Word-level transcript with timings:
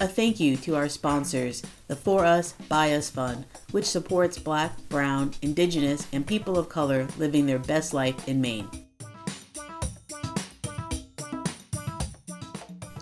A 0.00 0.06
thank 0.06 0.38
you 0.38 0.56
to 0.58 0.76
our 0.76 0.88
sponsors, 0.88 1.62
the 1.86 1.96
For 1.96 2.24
Us, 2.24 2.52
By 2.68 2.92
Us 2.92 3.08
Fund, 3.08 3.46
which 3.70 3.86
supports 3.86 4.38
Black, 4.38 4.76
Brown, 4.88 5.32
Indigenous, 5.40 6.06
and 6.12 6.26
people 6.26 6.58
of 6.58 6.68
color 6.68 7.06
living 7.16 7.46
their 7.46 7.58
best 7.58 7.94
life 7.94 8.28
in 8.28 8.40
Maine. 8.40 8.68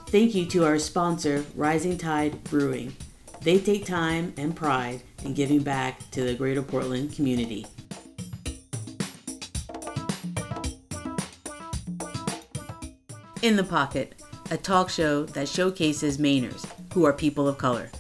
Thank 0.09 0.35
you 0.35 0.47
to 0.47 0.65
our 0.65 0.79
sponsor, 0.79 1.45
Rising 1.57 1.97
Tide 1.97 2.45
Brewing. 2.45 2.95
They 3.41 3.59
take 3.59 3.87
time 3.87 4.35
and 4.37 4.55
pride 4.55 5.03
in 5.25 5.35
giving 5.35 5.63
back 5.63 6.09
to 6.11 6.23
the 6.23 6.35
greater 6.35 6.63
Portland 6.63 7.17
community. 7.17 7.67
In 13.43 13.57
the 13.57 13.65
Pocket, 13.65 14.23
a 14.53 14.57
talk 14.57 14.89
show 14.89 15.25
that 15.25 15.49
showcases 15.49 16.17
Mainers, 16.17 16.65
who 16.95 17.05
are 17.05 17.13
people 17.13 17.49
of 17.49 17.59
color. 17.59 17.91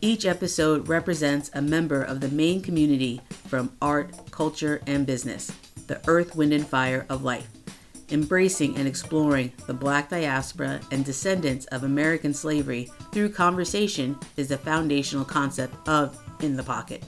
Each 0.00 0.26
episode 0.26 0.88
represents 0.88 1.52
a 1.54 1.62
member 1.62 2.02
of 2.02 2.20
the 2.20 2.30
Maine 2.30 2.60
community 2.60 3.20
from 3.46 3.70
art, 3.80 4.10
culture, 4.32 4.82
and 4.88 5.06
business, 5.06 5.52
the 5.86 6.00
earth, 6.08 6.34
wind, 6.34 6.52
and 6.52 6.66
fire 6.66 7.06
of 7.08 7.22
life. 7.22 7.48
Embracing 8.10 8.76
and 8.76 8.88
exploring 8.88 9.52
the 9.68 9.72
black 9.72 10.10
diaspora 10.10 10.80
and 10.90 11.04
descendants 11.04 11.66
of 11.66 11.84
American 11.84 12.34
slavery 12.34 12.90
through 13.12 13.28
conversation 13.28 14.18
is 14.36 14.48
the 14.48 14.58
foundational 14.58 15.24
concept 15.24 15.76
of 15.88 16.18
In 16.42 16.56
the 16.56 16.64
Pocket. 16.64 17.04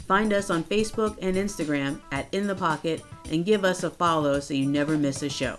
Find 0.06 0.32
us 0.32 0.50
on 0.50 0.64
Facebook 0.64 1.18
and 1.22 1.36
Instagram 1.36 2.00
at 2.10 2.26
In 2.32 2.46
the 2.46 2.54
Pocket 2.54 3.02
and 3.30 3.44
give 3.44 3.64
us 3.64 3.82
a 3.82 3.90
follow 3.90 4.40
so 4.40 4.54
you 4.54 4.66
never 4.66 4.98
miss 4.98 5.22
a 5.22 5.28
show. 5.28 5.58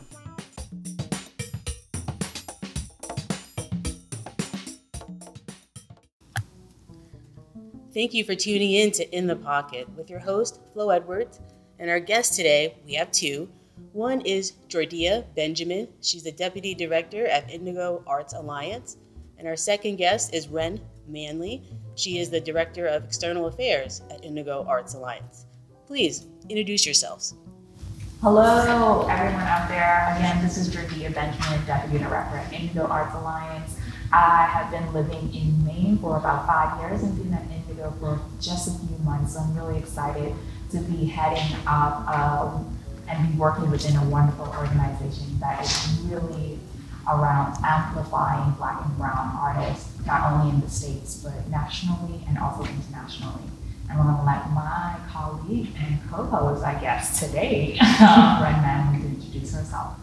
Thank 7.93 8.15
you 8.15 8.23
for 8.23 8.33
tuning 8.33 8.71
in 8.71 8.89
to 8.93 9.15
In 9.15 9.27
the 9.27 9.35
Pocket 9.35 9.87
with 9.95 10.09
your 10.09 10.17
host, 10.17 10.59
Flo 10.73 10.89
Edwards. 10.89 11.39
And 11.77 11.91
our 11.91 11.99
guest 11.99 12.33
today, 12.33 12.75
we 12.87 12.95
have 12.95 13.11
two. 13.11 13.47
One 13.91 14.21
is 14.21 14.53
Jordia 14.67 15.25
Benjamin. 15.35 15.87
She's 16.01 16.23
the 16.23 16.31
Deputy 16.31 16.73
Director 16.73 17.27
at 17.27 17.51
Indigo 17.51 18.03
Arts 18.07 18.33
Alliance. 18.33 18.97
And 19.37 19.47
our 19.47 19.55
second 19.55 19.97
guest 19.97 20.33
is 20.33 20.47
Wren 20.47 20.81
Manly. 21.07 21.61
She 21.93 22.17
is 22.17 22.31
the 22.31 22.41
Director 22.41 22.87
of 22.87 23.03
External 23.03 23.45
Affairs 23.45 24.01
at 24.09 24.25
Indigo 24.25 24.65
Arts 24.67 24.95
Alliance. 24.95 25.45
Please 25.85 26.25
introduce 26.49 26.87
yourselves. 26.87 27.35
Hello, 28.23 29.05
everyone 29.07 29.41
out 29.41 29.69
there. 29.69 30.15
Again, 30.17 30.43
this 30.43 30.57
is 30.57 30.67
Jordia 30.73 31.13
Benjamin, 31.13 31.63
Deputy 31.67 32.03
Director 32.03 32.37
at 32.37 32.51
Indigo 32.51 32.87
Arts 32.87 33.13
Alliance. 33.13 33.77
I 34.11 34.45
have 34.45 34.71
been 34.71 34.93
living 34.93 35.31
in 35.33 35.63
Maine 35.63 35.99
for 35.99 36.17
about 36.17 36.47
five 36.47 36.79
years 36.79 37.03
and 37.03 37.15
been 37.17 37.33
at 37.33 37.52
For 37.99 38.19
just 38.39 38.67
a 38.69 38.87
few 38.87 38.97
months. 38.99 39.33
So 39.33 39.41
I'm 39.41 39.55
really 39.55 39.77
excited 39.77 40.33
to 40.71 40.77
be 40.79 41.05
heading 41.05 41.55
up 41.67 42.07
um, 42.07 42.79
and 43.09 43.31
be 43.31 43.37
working 43.37 43.69
within 43.69 43.97
a 43.97 44.09
wonderful 44.09 44.47
organization 44.57 45.37
that 45.39 45.65
is 45.65 45.99
really 46.05 46.59
around 47.07 47.57
amplifying 47.63 48.53
Black 48.53 48.85
and 48.85 48.97
Brown 48.97 49.35
artists, 49.35 49.91
not 50.05 50.31
only 50.31 50.53
in 50.53 50.61
the 50.61 50.69
States, 50.69 51.21
but 51.23 51.47
nationally 51.49 52.21
and 52.27 52.37
also 52.37 52.63
internationally. 52.63 53.43
And 53.89 54.01
going 54.01 54.15
to 54.15 54.23
let 54.23 54.49
my 54.51 54.97
colleague 55.11 55.67
and 55.77 55.99
co-host, 56.09 56.63
I 56.63 56.79
guess, 56.79 57.19
today, 57.19 57.77
Wren 57.81 58.61
Manly, 58.61 59.01
to 59.01 59.07
introduce 59.07 59.53
herself. 59.53 59.97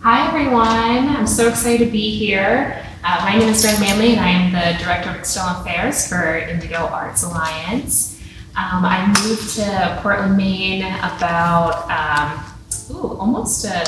Hi, 0.00 0.28
everyone. 0.28 1.16
I'm 1.16 1.26
so 1.28 1.48
excited 1.48 1.86
to 1.86 1.90
be 1.90 2.18
here. 2.18 2.84
Uh, 3.04 3.20
my 3.24 3.38
name 3.38 3.48
is 3.48 3.64
Wren 3.64 3.80
Manly, 3.80 4.16
and 4.16 4.20
I 4.20 4.28
am 4.28 4.52
the 4.52 4.82
Director 4.82 5.10
of 5.10 5.16
External 5.16 5.60
Affairs 5.60 6.08
for 6.08 6.36
Indigo 6.36 6.78
Arts 6.78 7.22
Alliance. 7.22 8.20
Um, 8.56 8.84
I 8.84 9.06
moved 9.22 9.54
to 9.54 10.00
Portland, 10.02 10.36
Maine 10.36 10.82
about 10.82 11.88
um, 11.88 12.96
ooh, 12.96 13.16
almost 13.18 13.64
a 13.64 13.84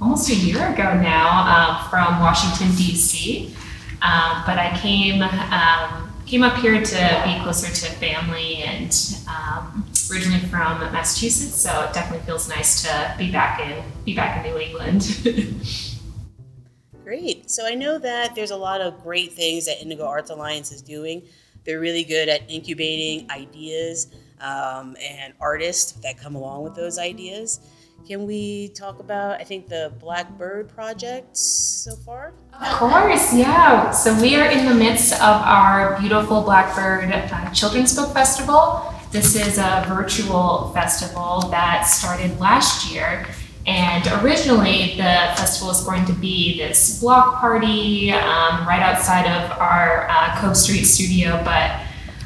almost 0.00 0.30
a 0.30 0.34
year 0.34 0.72
ago 0.72 0.94
now 0.94 1.44
um, 1.44 1.90
from 1.90 2.20
Washington 2.20 2.74
D.C. 2.74 3.54
Um, 4.00 4.42
but 4.46 4.58
I 4.58 4.74
came 4.80 5.20
um, 5.22 6.10
came 6.24 6.42
up 6.42 6.56
here 6.56 6.82
to 6.82 7.22
be 7.26 7.42
closer 7.42 7.68
to 7.68 7.92
family 7.96 8.62
and 8.62 9.18
um, 9.28 9.86
originally 10.10 10.40
from 10.40 10.80
Massachusetts, 10.90 11.60
so 11.60 11.82
it 11.82 11.92
definitely 11.92 12.24
feels 12.24 12.48
nice 12.48 12.82
to 12.82 13.14
be 13.18 13.30
back 13.30 13.60
in 13.60 13.84
be 14.06 14.14
back 14.14 14.42
in 14.42 14.50
New 14.50 14.58
England. 14.58 15.02
Great. 17.04 17.50
So 17.50 17.66
I 17.66 17.74
know 17.74 17.98
that 17.98 18.34
there's 18.34 18.50
a 18.50 18.56
lot 18.56 18.80
of 18.80 19.02
great 19.02 19.32
things 19.32 19.66
that 19.66 19.82
Indigo 19.82 20.06
Arts 20.06 20.30
Alliance 20.30 20.72
is 20.72 20.80
doing. 20.80 21.22
They're 21.64 21.78
really 21.78 22.02
good 22.02 22.30
at 22.30 22.50
incubating 22.50 23.30
ideas 23.30 24.08
um, 24.40 24.96
and 24.98 25.34
artists 25.38 25.92
that 26.00 26.18
come 26.18 26.34
along 26.34 26.64
with 26.64 26.74
those 26.74 26.98
ideas. 26.98 27.60
Can 28.08 28.26
we 28.26 28.68
talk 28.68 29.00
about, 29.00 29.38
I 29.38 29.44
think, 29.44 29.68
the 29.68 29.92
Blackbird 30.00 30.68
project 30.68 31.36
so 31.36 31.94
far? 31.94 32.32
Of 32.52 32.68
course, 32.68 33.34
yeah. 33.34 33.90
So 33.90 34.18
we 34.20 34.36
are 34.36 34.50
in 34.50 34.66
the 34.66 34.74
midst 34.74 35.12
of 35.14 35.20
our 35.20 35.98
beautiful 36.00 36.40
Blackbird 36.40 37.12
uh, 37.12 37.50
Children's 37.52 37.94
Book 37.94 38.14
Festival. 38.14 38.94
This 39.10 39.36
is 39.36 39.58
a 39.58 39.84
virtual 39.88 40.70
festival 40.74 41.48
that 41.50 41.82
started 41.82 42.38
last 42.40 42.90
year. 42.90 43.26
And 43.66 44.06
originally, 44.22 44.94
the 44.96 45.32
festival 45.36 45.68
was 45.68 45.84
going 45.84 46.04
to 46.06 46.12
be 46.12 46.58
this 46.58 47.00
block 47.00 47.40
party 47.40 48.12
um, 48.12 48.66
right 48.66 48.82
outside 48.82 49.26
of 49.26 49.58
our 49.58 50.06
uh, 50.10 50.38
Cove 50.38 50.56
Street 50.56 50.84
studio, 50.84 51.40
but 51.44 51.80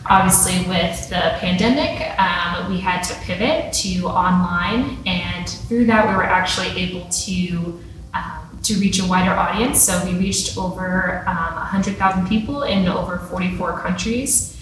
obviously 0.06 0.68
with 0.68 1.08
the 1.10 1.36
pandemic, 1.38 2.18
um, 2.18 2.68
we 2.70 2.80
had 2.80 3.02
to 3.02 3.14
pivot 3.20 3.72
to 3.72 4.06
online, 4.06 4.98
and 5.06 5.48
through 5.48 5.84
that, 5.86 6.08
we 6.08 6.14
were 6.16 6.24
actually 6.24 6.68
able 6.80 7.08
to 7.08 7.80
um, 8.14 8.58
to 8.64 8.74
reach 8.80 9.00
a 9.00 9.06
wider 9.06 9.30
audience. 9.30 9.80
So 9.80 10.04
we 10.04 10.18
reached 10.18 10.58
over 10.58 11.22
um, 11.26 11.54
100,000 11.54 12.26
people 12.26 12.64
in 12.64 12.88
over 12.88 13.18
44 13.18 13.78
countries. 13.78 14.57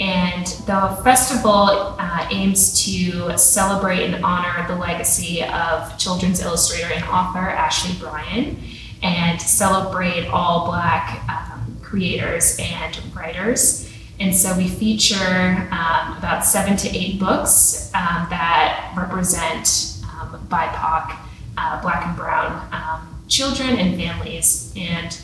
And 0.00 0.46
the 0.66 1.00
festival 1.02 1.96
uh, 1.98 2.28
aims 2.30 2.84
to 2.84 3.36
celebrate 3.36 4.04
and 4.04 4.24
honor 4.24 4.66
the 4.68 4.76
legacy 4.76 5.42
of 5.42 5.98
children's 5.98 6.40
illustrator 6.40 6.92
and 6.92 7.04
author 7.04 7.40
Ashley 7.40 7.98
Bryan 7.98 8.56
and 9.02 9.40
celebrate 9.40 10.26
all 10.28 10.66
Black 10.66 11.28
um, 11.28 11.76
creators 11.82 12.58
and 12.60 13.00
writers. 13.14 13.92
And 14.20 14.34
so 14.34 14.56
we 14.56 14.68
feature 14.68 15.68
um, 15.70 16.16
about 16.16 16.44
seven 16.44 16.76
to 16.76 16.96
eight 16.96 17.18
books 17.18 17.92
um, 17.94 18.26
that 18.30 18.92
represent 18.96 19.96
um, 20.04 20.46
BIPOC, 20.48 21.16
uh, 21.56 21.80
Black 21.82 22.06
and 22.06 22.16
Brown 22.16 22.68
um, 22.72 23.22
children 23.28 23.78
and 23.78 23.96
families. 23.96 24.72
And 24.76 25.18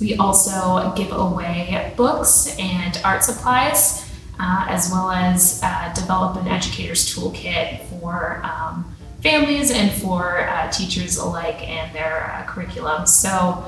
we 0.00 0.16
also 0.16 0.92
give 0.96 1.12
away 1.12 1.92
books 1.96 2.56
and 2.58 3.00
art 3.04 3.24
supplies, 3.24 4.10
uh, 4.38 4.66
as 4.68 4.90
well 4.90 5.10
as 5.10 5.60
uh, 5.62 5.92
develop 5.94 6.36
an 6.36 6.48
educator's 6.48 7.14
toolkit 7.14 7.84
for 7.86 8.40
um, 8.44 8.96
families 9.22 9.70
and 9.70 9.90
for 9.90 10.46
uh, 10.48 10.70
teachers 10.70 11.16
alike 11.16 11.66
and 11.68 11.94
their 11.94 12.30
uh, 12.32 12.44
curriculum. 12.46 13.06
So 13.06 13.64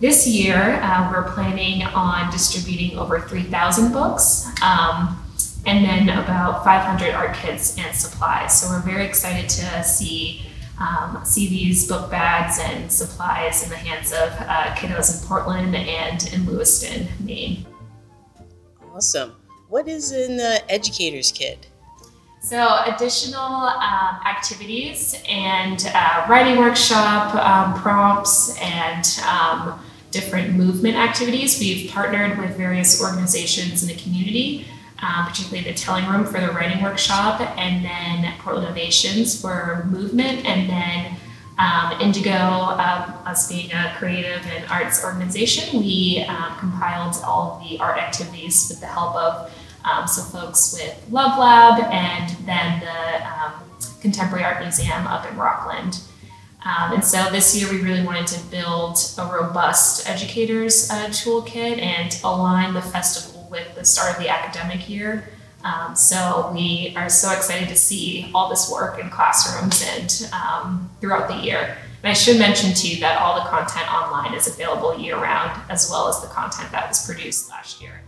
this 0.00 0.26
year, 0.26 0.80
uh, 0.82 1.10
we're 1.10 1.32
planning 1.32 1.82
on 1.82 2.30
distributing 2.30 2.98
over 2.98 3.20
3,000 3.20 3.92
books. 3.92 4.46
Um, 4.62 5.24
and 5.66 5.84
then 5.84 6.08
about 6.08 6.64
500 6.64 7.14
art 7.14 7.36
kits 7.36 7.78
and 7.78 7.94
supplies. 7.94 8.60
So 8.60 8.68
we're 8.70 8.80
very 8.80 9.04
excited 9.04 9.48
to 9.50 9.84
see 9.84 10.46
um, 10.80 11.20
see 11.24 11.48
these 11.48 11.88
book 11.88 12.10
bags 12.10 12.58
and 12.60 12.90
supplies 12.90 13.64
in 13.64 13.70
the 13.70 13.76
hands 13.76 14.12
of 14.12 14.30
uh, 14.40 14.74
kiddos 14.74 15.20
in 15.20 15.28
Portland 15.28 15.74
and 15.74 16.32
in 16.32 16.46
Lewiston, 16.46 17.08
Maine. 17.20 17.66
Awesome. 18.94 19.34
What 19.68 19.88
is 19.88 20.12
in 20.12 20.36
the 20.36 20.62
educator's 20.70 21.32
kit? 21.32 21.68
So, 22.40 22.82
additional 22.86 23.42
um, 23.42 24.20
activities 24.24 25.20
and 25.28 25.90
uh, 25.92 26.26
writing 26.28 26.56
workshop 26.56 27.34
um, 27.34 27.74
prompts 27.80 28.56
and 28.62 29.04
um, 29.28 29.84
different 30.12 30.54
movement 30.54 30.96
activities. 30.96 31.58
We've 31.58 31.90
partnered 31.90 32.38
with 32.38 32.56
various 32.56 33.02
organizations 33.02 33.82
in 33.82 33.88
the 33.88 34.00
community, 34.00 34.67
um, 35.02 35.26
particularly 35.26 35.70
the 35.70 35.76
Telling 35.76 36.06
Room 36.06 36.24
for 36.24 36.40
the 36.40 36.48
writing 36.48 36.82
workshop, 36.82 37.40
and 37.58 37.84
then 37.84 38.32
Portland 38.38 38.68
Ovations 38.68 39.40
for 39.40 39.86
movement, 39.90 40.44
and 40.44 40.68
then 40.68 41.16
um, 41.58 42.00
Indigo, 42.00 42.30
um, 42.32 43.14
us 43.26 43.50
being 43.50 43.72
a 43.72 43.94
creative 43.98 44.46
and 44.46 44.64
arts 44.70 45.04
organization, 45.04 45.80
we 45.80 46.24
um, 46.28 46.56
compiled 46.58 47.16
all 47.24 47.52
of 47.52 47.68
the 47.68 47.78
art 47.80 47.98
activities 47.98 48.68
with 48.68 48.80
the 48.80 48.86
help 48.86 49.16
of 49.16 49.52
um, 49.84 50.06
some 50.06 50.26
folks 50.30 50.72
with 50.74 51.04
Love 51.10 51.38
Lab 51.38 51.80
and 51.92 52.30
then 52.46 52.80
the 52.80 53.26
um, 53.26 53.52
Contemporary 54.00 54.44
Art 54.44 54.60
Museum 54.60 55.06
up 55.06 55.28
in 55.30 55.36
Rockland. 55.36 56.00
Um, 56.64 56.92
and 56.92 57.04
so 57.04 57.28
this 57.30 57.56
year 57.56 57.70
we 57.70 57.80
really 57.80 58.04
wanted 58.04 58.26
to 58.28 58.44
build 58.50 58.98
a 59.16 59.26
robust 59.26 60.08
educators 60.08 60.90
uh, 60.90 61.06
toolkit 61.06 61.80
and 61.80 62.20
align 62.22 62.74
the 62.74 62.82
festival 62.82 63.37
with 63.50 63.74
the 63.74 63.84
start 63.84 64.16
of 64.16 64.22
the 64.22 64.28
academic 64.28 64.88
year. 64.88 65.28
Um, 65.64 65.96
so 65.96 66.50
we 66.54 66.94
are 66.96 67.08
so 67.08 67.32
excited 67.32 67.68
to 67.68 67.76
see 67.76 68.30
all 68.34 68.48
this 68.48 68.70
work 68.70 69.00
in 69.00 69.10
classrooms 69.10 69.84
and 69.94 70.30
um, 70.32 70.90
throughout 71.00 71.28
the 71.28 71.34
year. 71.34 71.76
And 72.02 72.10
I 72.10 72.12
should 72.12 72.38
mention 72.38 72.74
too 72.74 73.00
that 73.00 73.20
all 73.20 73.34
the 73.34 73.48
content 73.48 73.92
online 73.92 74.34
is 74.34 74.46
available 74.46 74.98
year 74.98 75.16
round, 75.16 75.60
as 75.68 75.90
well 75.90 76.08
as 76.08 76.20
the 76.20 76.28
content 76.28 76.70
that 76.70 76.88
was 76.88 77.04
produced 77.04 77.50
last 77.50 77.82
year. 77.82 78.02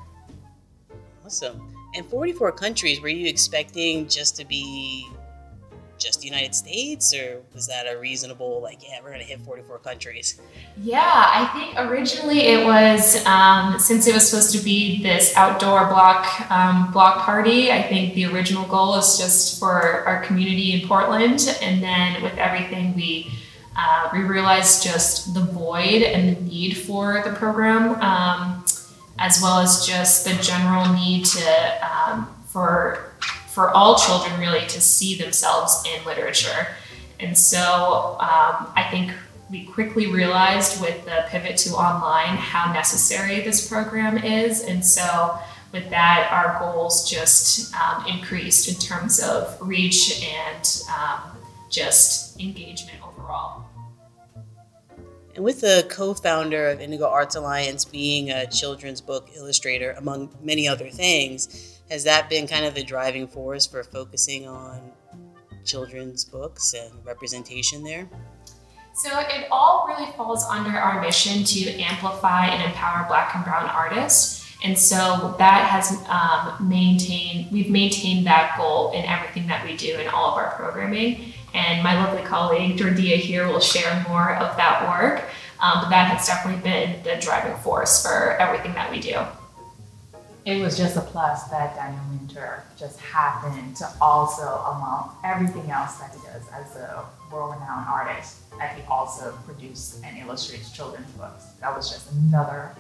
Awesome. 1.25 1.61
And 1.97 2.07
44 2.07 2.53
countries, 2.53 3.01
were 3.01 3.09
you 3.09 3.27
expecting 3.27 4.09
just 4.09 4.37
to 4.37 4.45
be 4.45 5.09
just 6.01 6.21
the 6.21 6.27
United 6.27 6.55
States, 6.55 7.15
or 7.15 7.43
was 7.55 7.67
that 7.67 7.87
a 7.87 7.99
reasonable, 7.99 8.61
like, 8.61 8.83
yeah, 8.83 8.99
we're 9.03 9.13
to 9.13 9.23
hit 9.23 9.41
44 9.41 9.79
countries? 9.79 10.41
Yeah, 10.83 11.01
I 11.03 11.47
think 11.53 11.79
originally 11.79 12.41
it 12.41 12.65
was, 12.65 13.25
um, 13.27 13.79
since 13.79 14.07
it 14.07 14.15
was 14.15 14.29
supposed 14.29 14.57
to 14.57 14.65
be 14.65 15.03
this 15.03 15.37
outdoor 15.37 15.87
block, 15.87 16.51
um, 16.51 16.91
block 16.93 17.19
party, 17.25 17.71
I 17.71 17.83
think 17.83 18.15
the 18.15 18.27
original 18.27 18.67
goal 18.67 18.97
is 18.97 19.19
just 19.19 19.61
for 19.61 20.05
our 20.07 20.23
community 20.23 20.81
in 20.81 20.89
Portland. 20.89 21.57
And 21.61 21.83
then 21.83 22.23
with 22.23 22.37
everything, 22.39 22.95
we 22.97 23.31
uh, 23.77 24.11
we 24.13 24.19
realized 24.21 24.83
just 24.83 25.33
the 25.33 25.41
void 25.41 26.03
and 26.03 26.37
the 26.37 26.41
need 26.43 26.77
for 26.77 27.23
the 27.25 27.33
program, 27.33 27.95
um, 28.03 28.65
as 29.19 29.41
well 29.41 29.61
as 29.61 29.87
just 29.87 30.25
the 30.25 30.35
general 30.43 30.93
need 30.93 31.25
to 31.25 31.89
um, 31.89 32.29
for 32.47 33.10
for 33.61 33.69
all 33.77 33.95
children 33.95 34.41
really 34.41 34.67
to 34.67 34.81
see 34.81 35.17
themselves 35.17 35.85
in 35.85 36.03
literature. 36.07 36.69
And 37.19 37.37
so 37.37 38.17
um, 38.19 38.73
I 38.75 38.89
think 38.91 39.13
we 39.51 39.67
quickly 39.67 40.07
realized 40.07 40.81
with 40.81 41.05
the 41.05 41.27
pivot 41.29 41.59
to 41.59 41.75
online 41.75 42.39
how 42.39 42.73
necessary 42.73 43.41
this 43.41 43.69
program 43.69 44.17
is. 44.17 44.65
And 44.65 44.83
so 44.83 45.39
with 45.73 45.91
that, 45.91 46.31
our 46.33 46.59
goals 46.59 47.11
just 47.11 47.75
um, 47.75 48.07
increased 48.07 48.67
in 48.67 48.77
terms 48.77 49.23
of 49.23 49.59
reach 49.61 50.25
and 50.25 50.83
um, 50.99 51.37
just 51.69 52.41
engagement 52.41 52.97
overall. 53.07 53.67
And 55.35 55.45
with 55.45 55.61
the 55.61 55.87
co 55.91 56.15
founder 56.15 56.69
of 56.69 56.81
Indigo 56.81 57.07
Arts 57.07 57.37
Alliance 57.37 57.85
being 57.85 58.31
a 58.31 58.47
children's 58.47 59.03
book 59.03 59.29
illustrator, 59.37 59.95
among 59.99 60.35
many 60.43 60.67
other 60.67 60.89
things, 60.89 61.80
has 61.91 62.05
that 62.05 62.31
been 62.31 62.47
kind 62.47 62.65
of 62.65 62.75
the 62.75 62.85
driving 62.85 63.27
force 63.27 63.67
for 63.67 63.83
focusing 63.83 64.47
on 64.47 64.93
children's 65.65 66.25
books 66.25 66.73
and 66.73 67.05
representation 67.05 67.83
there? 67.83 68.09
So 68.95 69.19
it 69.19 69.49
all 69.51 69.87
really 69.89 70.11
falls 70.13 70.45
under 70.45 70.71
our 70.71 71.01
mission 71.01 71.45
to 71.45 71.71
amplify 71.81 72.47
and 72.47 72.63
empower 72.63 73.07
Black 73.09 73.35
and 73.35 73.45
Brown 73.45 73.69
artists. 73.69 74.39
And 74.63 74.79
so 74.79 75.35
that 75.39 75.67
has 75.69 75.93
um, 76.09 76.69
maintained, 76.69 77.51
we've 77.51 77.71
maintained 77.71 78.27
that 78.27 78.57
goal 78.59 78.93
in 78.93 79.05
everything 79.07 79.47
that 79.49 79.65
we 79.65 79.77
do 79.77 79.99
in 79.99 80.07
all 80.09 80.33
of 80.33 80.37
our 80.37 80.55
programming. 80.55 81.33
And 81.55 81.83
my 81.83 82.05
lovely 82.05 82.23
colleague, 82.23 82.77
Jordia 82.77 83.17
here, 83.17 83.49
will 83.49 83.61
share 83.61 84.05
more 84.09 84.35
of 84.37 84.57
that 84.57 84.87
work. 84.87 85.25
Um, 85.61 85.83
but 85.83 85.91
that 85.91 86.09
has 86.09 86.27
definitely 86.27 86.63
been 86.63 87.03
the 87.03 87.21
driving 87.21 87.57
force 87.63 88.03
for 88.03 88.37
everything 88.37 88.75
that 88.75 88.91
we 88.91 89.01
do 89.01 89.19
it 90.45 90.61
was 90.61 90.77
just 90.77 90.97
a 90.97 91.01
plus 91.01 91.45
that 91.45 91.75
Daniel 91.75 92.03
Minter 92.11 92.65
just 92.79 92.99
happened 92.99 93.77
to 93.77 93.89
also, 94.01 94.43
among 94.43 95.11
everything 95.25 95.71
else 95.71 95.97
that 95.97 96.15
he 96.15 96.21
does 96.27 96.49
as 96.53 96.77
a 96.77 97.05
world-renowned 97.31 97.87
artist, 97.89 98.51
that 98.59 98.77
he 98.77 98.83
also 98.85 99.33
produced 99.45 100.03
and 100.05 100.19
illustrates 100.19 100.73
children's 100.73 101.11
books. 101.13 101.45
That 101.61 101.77
was 101.77 101.91
just 101.91 102.11
another 102.13 102.75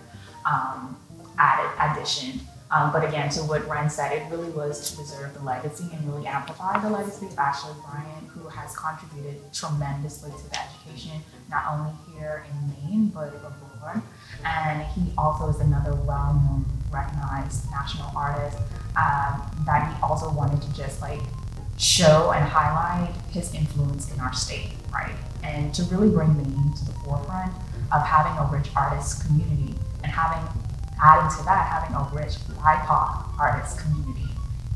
um, 0.46 0.96
added 1.38 1.70
addition. 1.78 2.40
Um, 2.70 2.92
but 2.92 3.06
again, 3.06 3.28
to 3.30 3.40
what 3.40 3.68
Wren 3.68 3.90
said, 3.90 4.12
it 4.12 4.30
really 4.30 4.50
was 4.50 4.90
to 4.90 4.96
preserve 4.96 5.34
the 5.34 5.42
legacy 5.42 5.88
and 5.92 6.12
really 6.12 6.26
amplify 6.26 6.78
the 6.78 6.88
legacy 6.88 7.26
of 7.26 7.36
Ashley 7.36 7.74
Bryan, 7.84 8.26
who 8.28 8.48
has 8.48 8.76
contributed 8.76 9.52
tremendously 9.52 10.30
to 10.30 10.50
the 10.50 10.58
education, 10.60 11.20
not 11.50 11.64
only 11.72 11.92
here 12.12 12.46
in 12.48 12.88
Maine, 12.88 13.08
but 13.08 13.34
abroad. 13.34 14.02
And 14.44 14.82
he 14.94 15.12
also 15.18 15.48
is 15.48 15.58
another 15.58 15.94
well-known 15.94 16.64
recognized 16.92 17.70
national 17.70 18.10
artist 18.16 18.58
um, 18.96 19.40
that 19.66 19.94
he 19.94 20.02
also 20.02 20.30
wanted 20.32 20.60
to 20.62 20.74
just 20.74 21.00
like 21.00 21.20
show 21.78 22.32
and 22.32 22.44
highlight 22.44 23.14
his 23.30 23.54
influence 23.54 24.12
in 24.12 24.20
our 24.20 24.32
state, 24.32 24.72
right? 24.92 25.14
And 25.42 25.74
to 25.74 25.82
really 25.84 26.10
bring 26.10 26.36
the 26.36 26.48
name 26.48 26.72
to 26.76 26.84
the 26.84 26.92
forefront 27.04 27.52
of 27.92 28.02
having 28.02 28.32
a 28.38 28.50
rich 28.52 28.70
artist 28.76 29.26
community 29.26 29.74
and 30.02 30.12
having, 30.12 30.46
adding 31.02 31.30
to 31.38 31.44
that, 31.44 31.66
having 31.66 31.96
a 31.96 32.10
rich 32.14 32.34
BIPOC 32.48 33.38
artist 33.38 33.78
community 33.78 34.28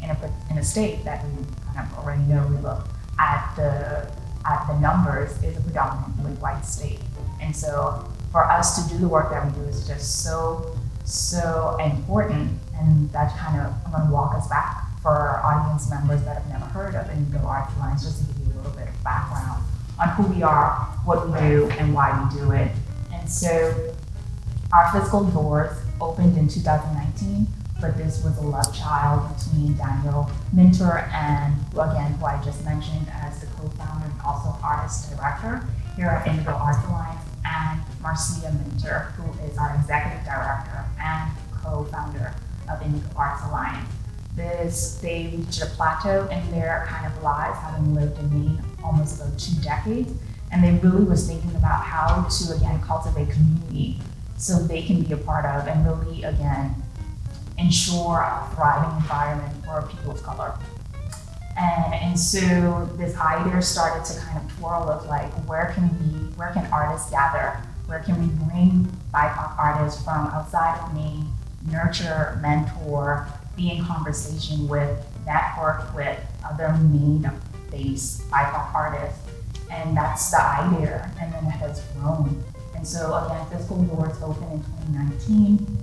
in 0.02 0.10
a, 0.10 0.32
in 0.50 0.58
a 0.58 0.64
state 0.64 1.04
that 1.04 1.24
we 1.24 1.44
kind 1.74 1.86
of 1.90 1.98
already 1.98 2.22
know 2.22 2.46
we 2.46 2.56
look 2.56 2.86
at 3.18 3.54
the, 3.56 4.10
at 4.48 4.66
the 4.66 4.78
numbers 4.80 5.30
is 5.42 5.56
a 5.56 5.60
predominantly 5.60 6.32
white 6.34 6.64
state. 6.64 7.00
And 7.40 7.54
so 7.54 8.08
for 8.32 8.44
us 8.44 8.82
to 8.82 8.92
do 8.92 8.98
the 8.98 9.08
work 9.08 9.30
that 9.30 9.44
we 9.46 9.52
do 9.52 9.68
is 9.68 9.86
just 9.86 10.24
so 10.24 10.76
so 11.04 11.76
important. 11.82 12.58
And 12.76 13.10
that 13.12 13.36
kind 13.36 13.60
of, 13.60 13.72
I'm 13.86 13.92
going 13.92 14.06
to 14.06 14.12
walk 14.12 14.34
us 14.34 14.48
back 14.48 14.86
for 15.00 15.10
our 15.10 15.42
audience 15.44 15.88
members 15.90 16.22
that 16.24 16.42
have 16.42 16.48
never 16.48 16.64
heard 16.66 16.94
of 16.94 17.08
Indigo 17.10 17.46
Arts 17.46 17.72
Alliance, 17.76 18.04
just 18.04 18.20
to 18.20 18.26
give 18.26 18.46
you 18.46 18.54
a 18.54 18.56
little 18.56 18.72
bit 18.72 18.88
of 18.88 19.04
background 19.04 19.62
on 20.00 20.08
who 20.10 20.24
we 20.34 20.42
are, 20.42 20.70
what 21.04 21.28
we 21.28 21.38
do, 21.38 21.68
and 21.78 21.94
why 21.94 22.10
we 22.24 22.40
do 22.40 22.50
it. 22.52 22.72
And 23.12 23.28
so 23.28 23.94
our 24.72 24.90
physical 24.92 25.24
doors 25.24 25.76
opened 26.00 26.36
in 26.36 26.48
2019, 26.48 27.46
but 27.80 27.96
this 27.96 28.24
was 28.24 28.36
a 28.38 28.40
love 28.40 28.74
child 28.76 29.30
between 29.36 29.76
Daniel 29.76 30.30
Minter 30.52 31.08
and, 31.12 31.54
again, 31.72 32.14
who 32.14 32.24
I 32.24 32.42
just 32.42 32.64
mentioned 32.64 33.06
as 33.12 33.40
the 33.40 33.46
co-founder 33.46 34.06
and 34.06 34.20
also 34.22 34.56
artist 34.62 35.14
director 35.14 35.66
here 35.96 36.06
at 36.06 36.26
Indigo 36.26 36.52
Arts 36.52 36.84
Alliance 36.88 37.20
and 37.44 37.80
Marcia 38.04 38.52
Minter, 38.52 39.14
who 39.16 39.32
is 39.48 39.56
our 39.56 39.74
executive 39.74 40.22
director 40.26 40.84
and 41.00 41.32
co-founder 41.62 42.34
of 42.70 42.82
Indigo 42.82 43.08
Arts 43.16 43.42
Alliance. 43.46 43.88
This, 44.36 44.98
they 45.00 45.32
reached 45.34 45.62
a 45.62 45.66
plateau 45.66 46.28
in 46.28 46.50
their 46.50 46.84
kind 46.86 47.06
of 47.06 47.22
lives, 47.22 47.58
having 47.60 47.94
lived 47.94 48.18
in 48.18 48.30
Maine 48.30 48.62
almost 48.84 49.20
about 49.20 49.38
two 49.38 49.58
decades, 49.62 50.12
and 50.52 50.62
they 50.62 50.72
really 50.86 51.04
was 51.04 51.26
thinking 51.26 51.54
about 51.56 51.82
how 51.82 52.28
to 52.28 52.52
again 52.52 52.78
cultivate 52.82 53.30
community 53.30 53.98
so 54.36 54.58
they 54.58 54.82
can 54.82 55.02
be 55.02 55.12
a 55.14 55.16
part 55.16 55.46
of 55.46 55.66
and 55.66 55.86
really 55.86 56.24
again 56.24 56.74
ensure 57.56 58.18
a 58.18 58.50
thriving 58.54 58.94
environment 58.98 59.64
for 59.64 59.80
people 59.82 60.10
of 60.10 60.22
color. 60.22 60.58
And, 61.56 61.94
and 61.94 62.20
so 62.20 62.86
this 62.98 63.16
idea 63.16 63.62
started 63.62 64.04
to 64.12 64.20
kind 64.20 64.38
of 64.38 64.58
twirl 64.58 64.90
of 64.90 65.06
like, 65.06 65.32
where 65.48 65.72
can 65.74 65.88
we, 66.00 66.18
where 66.36 66.52
can 66.52 66.66
artists 66.72 67.10
gather? 67.10 67.60
Where 67.86 68.00
can 68.00 68.20
we 68.20 68.28
bring 68.46 68.90
BIPOC 69.12 69.58
artists 69.58 70.02
from 70.02 70.26
outside 70.28 70.80
of 70.80 70.94
Maine, 70.94 71.26
nurture, 71.70 72.38
mentor, 72.40 73.28
be 73.56 73.72
in 73.72 73.84
conversation 73.84 74.66
with, 74.68 75.04
network 75.26 75.94
with 75.94 76.18
other 76.44 76.72
Maine-based 76.78 78.30
BIPOC 78.30 78.74
artists? 78.74 79.20
And 79.70 79.96
that's 79.96 80.30
the 80.30 80.40
idea, 80.40 81.10
and 81.20 81.32
then 81.32 81.44
it 81.44 81.50
has 81.50 81.80
grown. 81.94 82.42
And 82.74 82.86
so 82.86 83.14
again, 83.14 83.46
Physical 83.50 83.82
Doors 83.82 84.16
opened 84.22 84.64
in 84.86 84.92
2019. 84.92 85.78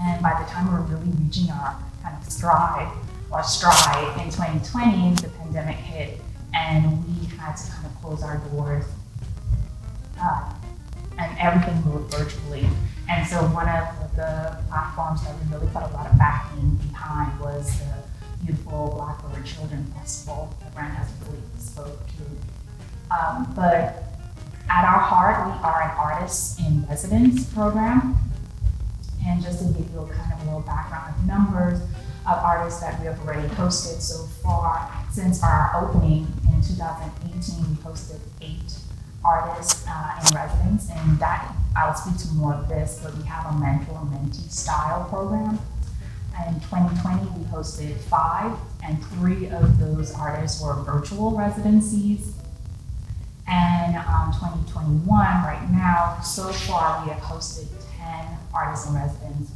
And 0.00 0.22
by 0.22 0.42
the 0.42 0.50
time 0.50 0.72
we're 0.72 0.80
really 0.80 1.12
reaching 1.22 1.50
our 1.50 1.76
kind 2.02 2.16
of 2.16 2.30
stride, 2.30 2.92
or 3.30 3.42
stride 3.42 4.20
in 4.20 4.30
2020, 4.30 5.14
the 5.14 5.28
pandemic 5.38 5.76
hit, 5.76 6.20
and 6.54 7.04
we 7.06 7.26
had 7.26 7.54
to 7.56 7.70
kind 7.70 7.86
of 7.86 7.94
close 8.00 8.22
our 8.22 8.38
doors. 8.50 8.84
Uh, 10.20 10.52
and 11.18 11.36
everything 11.38 11.82
moved 11.84 12.14
virtually. 12.14 12.68
And 13.08 13.26
so 13.26 13.36
one 13.48 13.68
of 13.68 14.16
the 14.16 14.58
platforms 14.68 15.22
that 15.24 15.34
we 15.38 15.54
really 15.54 15.66
put 15.72 15.82
a 15.82 15.88
lot 15.94 16.10
of 16.10 16.18
backing 16.18 16.74
behind 16.88 17.38
was 17.40 17.78
the 17.80 18.02
beautiful 18.44 18.92
Blackbird 18.96 19.44
Children 19.46 19.84
Festival 19.96 20.54
that 20.60 20.74
Brand 20.74 20.94
has 20.94 21.08
really 21.22 21.42
spoke 21.58 22.00
to. 22.06 23.14
Um, 23.14 23.52
but 23.54 24.02
At 24.68 24.84
our 24.84 24.98
heart, 24.98 25.46
we 25.46 25.52
are 25.62 25.82
an 25.82 25.90
artist 25.96 26.58
in 26.60 26.84
residence 26.88 27.44
program. 27.52 28.16
And 29.24 29.42
just 29.42 29.60
to 29.60 29.72
give 29.72 29.90
you 29.92 30.00
a 30.00 30.08
kind 30.08 30.32
of 30.32 30.42
a 30.42 30.44
little 30.44 30.60
background 30.60 31.14
of 31.16 31.26
numbers 31.26 31.80
of 32.26 32.38
artists 32.42 32.80
that 32.80 32.98
we 32.98 33.06
have 33.06 33.20
already 33.20 33.46
hosted 33.54 34.00
so 34.00 34.24
far, 34.42 34.90
since 35.12 35.42
our 35.42 35.70
opening 35.80 36.26
in 36.52 36.60
2018, 36.62 37.70
we 37.70 37.76
hosted 37.82 38.18
eight 38.40 38.76
artists 39.26 39.84
uh, 39.88 40.20
in 40.20 40.36
residence, 40.36 40.88
and 40.90 41.18
that 41.18 41.52
I'll 41.76 41.94
speak 41.94 42.16
to 42.18 42.34
more 42.34 42.54
of 42.54 42.68
this, 42.68 43.00
but 43.02 43.14
we 43.16 43.24
have 43.24 43.54
a 43.54 43.58
mentor 43.58 44.00
mentee 44.10 44.50
style 44.50 45.04
program. 45.08 45.58
In 46.46 46.54
2020, 46.60 47.38
we 47.38 47.44
hosted 47.46 47.96
five, 47.96 48.56
and 48.84 49.02
three 49.06 49.48
of 49.48 49.78
those 49.78 50.14
artists 50.14 50.62
were 50.62 50.74
virtual 50.82 51.36
residencies. 51.36 52.34
And 53.48 53.96
um, 53.96 54.32
2021, 54.32 55.06
right 55.08 55.68
now, 55.70 56.20
so 56.20 56.52
far 56.52 57.04
we 57.04 57.10
have 57.10 57.22
hosted 57.22 57.68
10 57.98 58.38
artists 58.54 58.88
in 58.88 58.94
residence, 58.94 59.50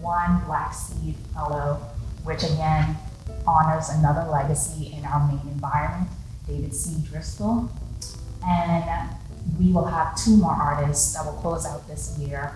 one 0.00 0.42
Black 0.46 0.74
Seed 0.74 1.14
Fellow, 1.32 1.80
which 2.24 2.42
again 2.42 2.96
honors 3.46 3.88
another 3.90 4.28
legacy 4.30 4.94
in 4.96 5.04
our 5.04 5.26
Maine 5.28 5.40
environment, 5.48 6.10
David 6.46 6.74
C. 6.74 7.02
Driskell. 7.08 7.70
And 8.46 9.10
we 9.58 9.72
will 9.72 9.84
have 9.84 10.16
two 10.16 10.36
more 10.36 10.52
artists 10.52 11.14
that 11.14 11.24
will 11.24 11.40
close 11.40 11.66
out 11.66 11.86
this 11.88 12.16
year 12.18 12.54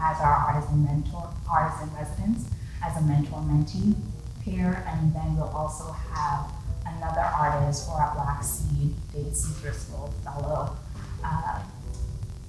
as 0.00 0.20
our 0.20 0.34
artist 0.34 0.70
and 0.70 0.84
mentor, 0.84 1.28
artist 1.50 1.82
in 1.82 1.94
residence, 1.94 2.50
as 2.84 2.96
a 2.96 3.02
mentor 3.02 3.38
mentee 3.40 3.94
pair. 4.44 4.84
And 4.88 5.14
then 5.14 5.36
we'll 5.36 5.48
also 5.48 5.92
have 5.92 6.52
another 6.86 7.20
artist 7.20 7.86
for 7.86 7.94
our 7.94 8.14
Black 8.14 8.42
Seed, 8.42 8.94
David 9.12 9.36
C. 9.36 9.52
Driskell 9.62 10.12
Fellow, 10.22 10.76
uh, 11.24 11.60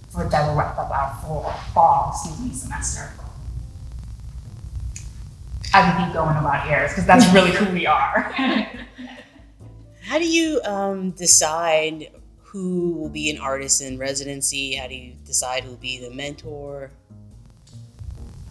for 0.10 0.26
that 0.26 0.48
will 0.48 0.56
wrap 0.56 0.78
up 0.78 0.90
our 0.92 1.16
fall, 1.22 1.52
fall 1.74 2.12
excuse 2.12 2.40
me, 2.40 2.54
semester. 2.54 3.12
I 5.74 5.82
can 5.82 6.06
keep 6.06 6.14
going 6.14 6.38
about 6.38 6.70
ears 6.70 6.92
because 6.92 7.06
that's 7.06 7.34
really 7.34 7.52
who 7.52 7.74
we 7.74 7.86
are. 7.86 8.22
How 10.04 10.20
do 10.20 10.26
you 10.26 10.62
um, 10.64 11.12
decide 11.12 12.08
who 12.56 12.92
will 12.94 13.10
be 13.10 13.30
an 13.30 13.38
artist 13.38 13.82
in 13.82 13.98
residency? 13.98 14.76
How 14.76 14.88
do 14.88 14.96
you 14.96 15.12
decide 15.26 15.66
who 15.66 15.72
will 15.72 15.78
be 15.78 16.00
the 16.00 16.10
mentor? 16.10 16.90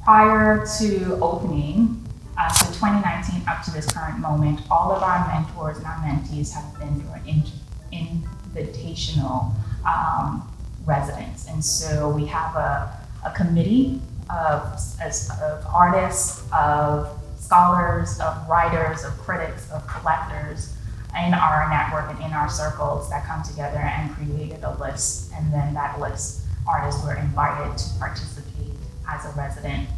Prior 0.04 0.66
to 0.78 1.18
opening, 1.22 2.04
uh, 2.36 2.52
so 2.52 2.66
2019 2.66 3.48
up 3.48 3.64
to 3.64 3.70
this 3.70 3.86
current 3.90 4.18
moment, 4.18 4.60
all 4.70 4.92
of 4.92 5.02
our 5.02 5.26
mentors 5.28 5.78
and 5.78 5.86
our 5.86 5.96
mentees 6.04 6.52
have 6.52 6.78
been 6.78 7.00
through 7.00 7.14
an 7.14 7.42
in, 7.90 8.28
invitational 8.52 9.54
um, 9.86 10.54
residence. 10.84 11.48
And 11.48 11.64
so 11.64 12.10
we 12.10 12.26
have 12.26 12.54
a, 12.56 13.08
a 13.24 13.30
committee 13.34 14.02
of, 14.28 14.66
as, 15.00 15.30
of 15.42 15.64
artists, 15.72 16.46
of 16.52 17.08
scholars, 17.38 18.20
of 18.20 18.46
writers, 18.50 19.02
of 19.02 19.16
critics, 19.16 19.70
of 19.70 19.86
collectors 19.86 20.76
in 21.16 21.34
our 21.34 21.68
network 21.70 22.10
and 22.10 22.24
in 22.24 22.32
our 22.32 22.48
circles 22.48 23.08
that 23.10 23.24
come 23.26 23.42
together 23.42 23.78
and 23.78 24.14
created 24.14 24.62
a 24.64 24.76
list. 24.78 25.32
And 25.34 25.52
then 25.52 25.74
that 25.74 26.00
list, 26.00 26.42
artists 26.68 27.04
were 27.04 27.14
invited 27.14 27.76
to 27.78 27.98
participate 27.98 28.74
as 29.08 29.24
a 29.24 29.30
resident. 29.38 29.88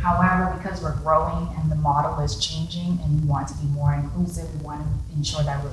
However, 0.00 0.56
because 0.56 0.82
we're 0.82 0.96
growing 0.96 1.48
and 1.58 1.70
the 1.70 1.76
model 1.76 2.22
is 2.24 2.38
changing 2.38 2.98
and 3.02 3.22
we 3.22 3.26
want 3.26 3.48
to 3.48 3.54
be 3.54 3.66
more 3.68 3.94
inclusive, 3.94 4.52
we 4.60 4.66
want 4.66 4.82
to 4.82 5.16
ensure 5.16 5.42
that 5.44 5.62
we're 5.62 5.72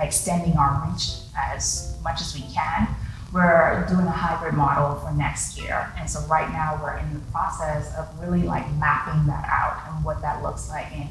extending 0.00 0.56
our 0.56 0.86
reach 0.88 1.20
as 1.36 1.96
much 2.02 2.20
as 2.20 2.34
we 2.34 2.42
can 2.52 2.88
we're 3.32 3.84
doing 3.88 4.06
a 4.06 4.10
hybrid 4.10 4.54
model 4.54 4.98
for 5.00 5.12
next 5.12 5.58
year. 5.60 5.92
And 5.98 6.08
so 6.08 6.20
right 6.28 6.50
now 6.50 6.80
we're 6.82 6.96
in 6.96 7.12
the 7.12 7.20
process 7.30 7.94
of 7.96 8.08
really 8.20 8.42
like 8.42 8.70
mapping 8.74 9.26
that 9.26 9.46
out 9.48 9.82
and 9.88 10.04
what 10.04 10.22
that 10.22 10.42
looks 10.42 10.70
like 10.70 10.86
and 10.92 11.08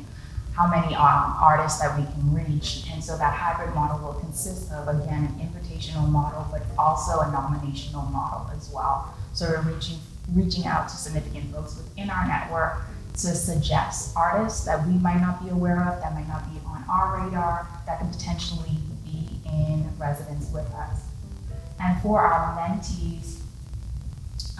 how 0.58 0.68
many 0.68 0.96
um, 0.96 1.38
artists 1.40 1.80
that 1.80 1.96
we 1.96 2.04
can 2.04 2.34
reach. 2.34 2.86
And 2.92 3.04
so 3.04 3.16
that 3.16 3.32
hybrid 3.32 3.76
model 3.76 4.00
will 4.00 4.20
consist 4.20 4.72
of, 4.72 4.88
again, 4.88 5.26
an 5.26 5.48
invitational 5.48 6.10
model, 6.10 6.48
but 6.52 6.64
also 6.80 7.20
a 7.20 7.32
nominational 7.32 8.12
model 8.12 8.50
as 8.58 8.72
well. 8.74 9.14
So 9.34 9.48
we're 9.48 9.62
reaching, 9.74 10.00
reaching 10.34 10.66
out 10.66 10.90
to 10.90 10.96
significant 10.96 11.54
folks 11.54 11.78
within 11.78 12.10
our 12.10 12.28
network 12.28 12.82
to 13.14 13.36
suggest 13.36 14.18
artists 14.18 14.66
that 14.66 14.86
we 14.88 14.94
might 14.94 15.22
not 15.22 15.44
be 15.44 15.52
aware 15.52 15.88
of, 15.88 16.02
that 16.02 16.14
might 16.16 16.28
not 16.28 16.52
be 16.52 16.60
on 16.66 16.84
our 16.90 17.24
radar, 17.24 17.68
that 17.86 18.00
could 18.00 18.12
potentially 18.12 18.78
be 19.06 19.30
in 19.46 19.88
residence 20.00 20.50
with 20.52 20.66
us. 20.74 21.02
And 21.80 22.02
for 22.02 22.20
our 22.20 22.58
mentees, 22.58 23.42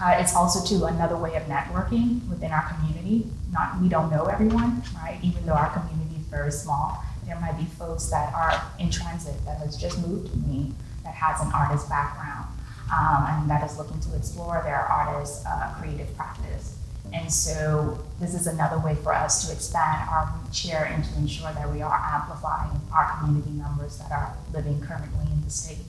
uh, 0.02 0.16
it's 0.18 0.34
also 0.34 0.64
too 0.64 0.84
another 0.84 1.16
way 1.16 1.34
of 1.34 1.42
networking 1.44 2.26
within 2.28 2.52
our 2.52 2.72
community. 2.72 3.26
Not 3.52 3.80
we 3.80 3.88
don't 3.88 4.10
know 4.10 4.26
everyone, 4.26 4.82
right? 4.94 5.18
Even 5.22 5.44
though 5.44 5.54
our 5.54 5.70
community 5.70 6.16
is 6.20 6.26
very 6.26 6.52
small, 6.52 7.02
there 7.26 7.38
might 7.40 7.58
be 7.58 7.64
folks 7.64 8.06
that 8.06 8.32
are 8.34 8.62
in 8.78 8.90
transit 8.90 9.34
that 9.44 9.58
has 9.58 9.76
just 9.76 9.98
moved 10.06 10.30
to 10.32 10.38
me 10.38 10.72
that 11.04 11.14
has 11.14 11.40
an 11.40 11.52
artist 11.52 11.88
background 11.88 12.46
um, 12.92 13.26
and 13.28 13.50
that 13.50 13.68
is 13.68 13.76
looking 13.76 14.00
to 14.00 14.16
explore 14.16 14.60
their 14.64 14.80
artist 14.80 15.44
uh, 15.46 15.74
creative 15.74 16.14
practice. 16.16 16.76
And 17.12 17.32
so 17.32 17.98
this 18.20 18.34
is 18.34 18.46
another 18.46 18.78
way 18.78 18.94
for 18.94 19.14
us 19.14 19.46
to 19.46 19.52
expand 19.52 20.08
our 20.10 20.32
reach 20.44 20.60
here 20.60 20.88
and 20.90 21.04
to 21.04 21.16
ensure 21.16 21.52
that 21.52 21.70
we 21.72 21.80
are 21.80 22.00
amplifying 22.14 22.80
our 22.92 23.18
community 23.18 23.50
members 23.50 23.98
that 23.98 24.12
are 24.12 24.36
living 24.52 24.80
currently 24.80 25.24
in 25.32 25.42
the 25.42 25.50
state. 25.50 25.87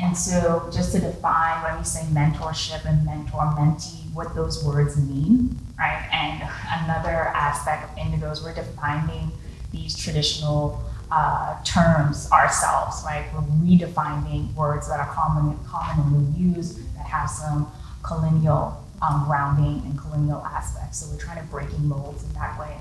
And 0.00 0.16
so, 0.16 0.70
just 0.72 0.92
to 0.92 0.98
define 1.00 1.62
when 1.62 1.78
we 1.78 1.84
say 1.84 2.00
mentorship 2.10 2.88
and 2.88 3.04
mentor 3.04 3.42
mentee, 3.58 4.10
what 4.14 4.34
those 4.34 4.64
words 4.64 4.96
mean, 4.96 5.58
right? 5.78 6.08
And 6.10 6.42
another 6.84 7.28
aspect 7.34 7.92
of 7.92 7.98
Indigo 7.98 8.30
is 8.30 8.42
we're 8.42 8.54
defining 8.54 9.30
these 9.72 9.96
traditional 9.96 10.82
uh, 11.10 11.62
terms 11.64 12.30
ourselves, 12.32 13.02
right? 13.04 13.26
We're 13.34 13.40
redefining 13.40 14.54
words 14.54 14.88
that 14.88 15.00
are 15.00 15.12
common, 15.12 15.58
commonly 15.64 16.38
used 16.38 16.78
that 16.96 17.06
have 17.06 17.28
some 17.28 17.70
colonial 18.02 18.82
um, 19.02 19.24
grounding 19.26 19.82
and 19.84 19.98
colonial 19.98 20.42
aspects. 20.46 20.98
So 20.98 21.12
we're 21.12 21.20
trying 21.20 21.42
to 21.44 21.50
break 21.50 21.70
in 21.74 21.86
molds 21.86 22.24
in 22.24 22.32
that 22.34 22.58
way. 22.58 22.76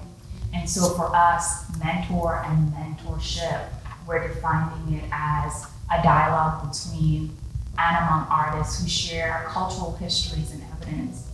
And 0.53 0.69
so 0.69 0.89
for 0.91 1.13
us, 1.13 1.65
mentor 1.79 2.43
and 2.45 2.71
mentorship, 2.73 3.67
we're 4.07 4.27
defining 4.27 4.95
it 4.95 5.03
as 5.11 5.67
a 5.91 6.01
dialogue 6.03 6.71
between 6.71 7.35
and 7.77 7.97
among 7.97 8.27
artists 8.29 8.81
who 8.81 8.87
share 8.87 9.45
cultural 9.47 9.95
histories 9.95 10.51
and 10.51 10.63
evidence. 10.73 11.27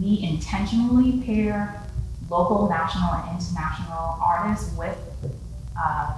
We 0.00 0.22
intentionally 0.22 1.22
pair 1.24 1.82
local, 2.28 2.68
national, 2.68 3.14
and 3.14 3.40
international 3.40 4.18
artists 4.20 4.76
with 4.76 4.98
uh, 5.80 6.14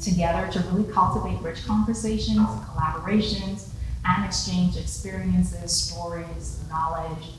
together 0.00 0.50
to 0.52 0.60
really 0.70 0.92
cultivate 0.92 1.40
rich 1.40 1.64
conversations, 1.64 2.38
collaborations, 2.38 3.68
and 4.04 4.24
exchange 4.24 4.76
experiences, 4.76 5.72
stories, 5.72 6.62
knowledge, 6.68 7.30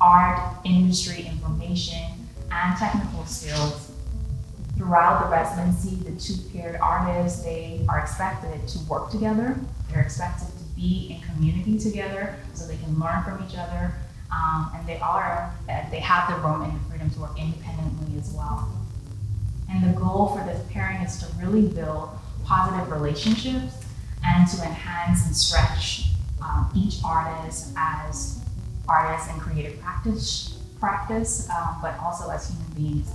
art, 0.00 0.40
industry 0.64 1.26
information, 1.26 2.28
and 2.50 2.78
technical 2.78 3.26
skills 3.26 3.83
throughout 4.76 5.24
the 5.24 5.30
residency, 5.30 5.96
the 5.96 6.18
two 6.18 6.34
paired 6.50 6.76
artists, 6.80 7.42
they 7.42 7.84
are 7.88 8.00
expected 8.00 8.66
to 8.68 8.78
work 8.88 9.10
together. 9.10 9.58
They're 9.90 10.02
expected 10.02 10.48
to 10.48 10.64
be 10.74 11.16
in 11.16 11.34
community 11.34 11.78
together 11.78 12.36
so 12.54 12.66
they 12.66 12.76
can 12.76 12.98
learn 12.98 13.22
from 13.22 13.44
each 13.48 13.56
other. 13.56 13.94
Um, 14.32 14.72
and 14.74 14.86
they 14.86 14.98
are, 14.98 15.54
uh, 15.68 15.90
they 15.90 16.00
have 16.00 16.28
the 16.28 16.46
room 16.46 16.62
and 16.62 16.74
the 16.74 16.90
freedom 16.90 17.10
to 17.10 17.20
work 17.20 17.38
independently 17.38 18.18
as 18.18 18.32
well. 18.32 18.68
And 19.70 19.84
the 19.84 19.98
goal 19.98 20.28
for 20.28 20.44
this 20.44 20.60
pairing 20.70 21.02
is 21.02 21.18
to 21.18 21.26
really 21.40 21.68
build 21.68 22.10
positive 22.44 22.90
relationships 22.90 23.84
and 24.24 24.48
to 24.48 24.62
enhance 24.64 25.26
and 25.26 25.36
stretch 25.36 26.06
um, 26.42 26.70
each 26.74 26.96
artist 27.04 27.72
as 27.76 28.40
artists 28.88 29.30
and 29.30 29.40
creative 29.40 29.80
practice, 29.80 30.58
practice 30.80 31.48
um, 31.50 31.78
but 31.80 31.98
also 32.00 32.28
as 32.30 32.50
human 32.50 32.72
beings 32.72 33.10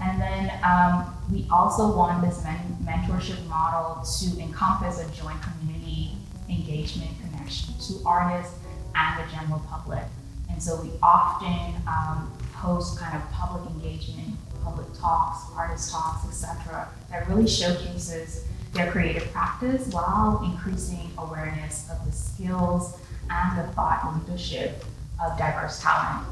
and 0.00 0.20
then 0.20 0.50
um, 0.62 1.14
we 1.32 1.46
also 1.50 1.96
want 1.96 2.24
this 2.24 2.42
men- 2.42 2.76
mentorship 2.82 3.44
model 3.46 4.02
to 4.02 4.40
encompass 4.40 5.00
a 5.00 5.10
joint 5.10 5.38
community 5.42 6.12
engagement 6.48 7.10
connection 7.20 7.74
to 7.78 8.06
artists 8.06 8.58
and 8.94 9.18
the 9.18 9.32
general 9.32 9.60
public. 9.68 10.02
And 10.50 10.62
so 10.62 10.80
we 10.80 10.90
often 11.02 11.74
um, 11.86 12.32
host 12.54 12.98
kind 12.98 13.16
of 13.16 13.28
public 13.30 13.70
engagement, 13.70 14.36
public 14.62 14.86
talks, 14.98 15.50
artist 15.56 15.90
talks, 15.90 16.26
etc., 16.26 16.88
that 17.10 17.28
really 17.28 17.46
showcases 17.46 18.44
their 18.72 18.90
creative 18.90 19.30
practice 19.32 19.86
while 19.88 20.42
increasing 20.44 21.10
awareness 21.18 21.88
of 21.90 22.04
the 22.04 22.12
skills 22.12 22.98
and 23.30 23.58
the 23.58 23.72
thought 23.72 24.14
leadership 24.26 24.84
of 25.24 25.38
diverse 25.38 25.80
talent. 25.80 26.26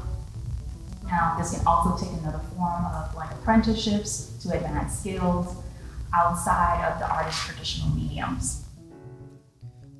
Now, 1.05 1.35
this 1.37 1.51
can 1.55 1.65
also 1.67 2.03
take 2.03 2.13
another 2.19 2.41
form 2.55 2.85
of 2.85 3.13
like 3.15 3.31
apprenticeships 3.31 4.37
to 4.43 4.53
advance 4.53 4.99
skills 4.99 5.55
outside 6.13 6.91
of 6.91 6.99
the 6.99 7.09
artist's 7.09 7.45
traditional 7.45 7.89
mediums. 7.95 8.65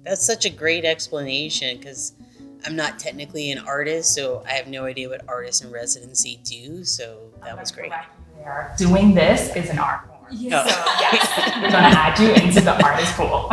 That's 0.03 0.25
such 0.25 0.45
a 0.45 0.49
great 0.49 0.85
explanation 0.85 1.77
because 1.77 2.13
I'm 2.65 2.75
not 2.75 2.99
technically 2.99 3.51
an 3.51 3.59
artist, 3.59 4.13
so 4.13 4.43
I 4.47 4.51
have 4.51 4.67
no 4.67 4.85
idea 4.85 5.09
what 5.09 5.21
artists 5.27 5.61
in 5.61 5.71
residency 5.71 6.39
do. 6.43 6.83
So 6.83 7.31
that 7.43 7.57
was 7.57 7.71
great. 7.71 7.91
Doing 8.77 9.13
this 9.13 9.55
is 9.55 9.69
an 9.69 9.79
art 9.79 10.07
form. 10.07 10.19
Yeah. 10.31 10.63
Oh. 10.65 10.69
So 10.69 10.75
yes, 10.99 11.61
we're 11.61 11.71
gonna 11.71 11.95
add 11.95 12.19
you 12.19 12.33
into 12.33 12.61
the 12.61 12.83
artist 12.83 13.13
pool. 13.13 13.49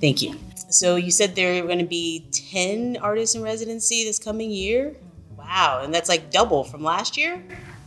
Thank 0.00 0.22
you. 0.22 0.36
So 0.72 0.96
you 0.96 1.10
said 1.10 1.34
there 1.36 1.62
are 1.62 1.66
going 1.66 1.78
to 1.80 1.84
be 1.84 2.24
10 2.32 2.96
artists 2.96 3.36
in 3.36 3.42
residency 3.42 4.04
this 4.04 4.18
coming 4.18 4.50
year? 4.50 4.96
Wow, 5.52 5.82
and 5.84 5.92
that's 5.92 6.08
like 6.08 6.30
double 6.30 6.64
from 6.64 6.82
last 6.82 7.18
year? 7.18 7.42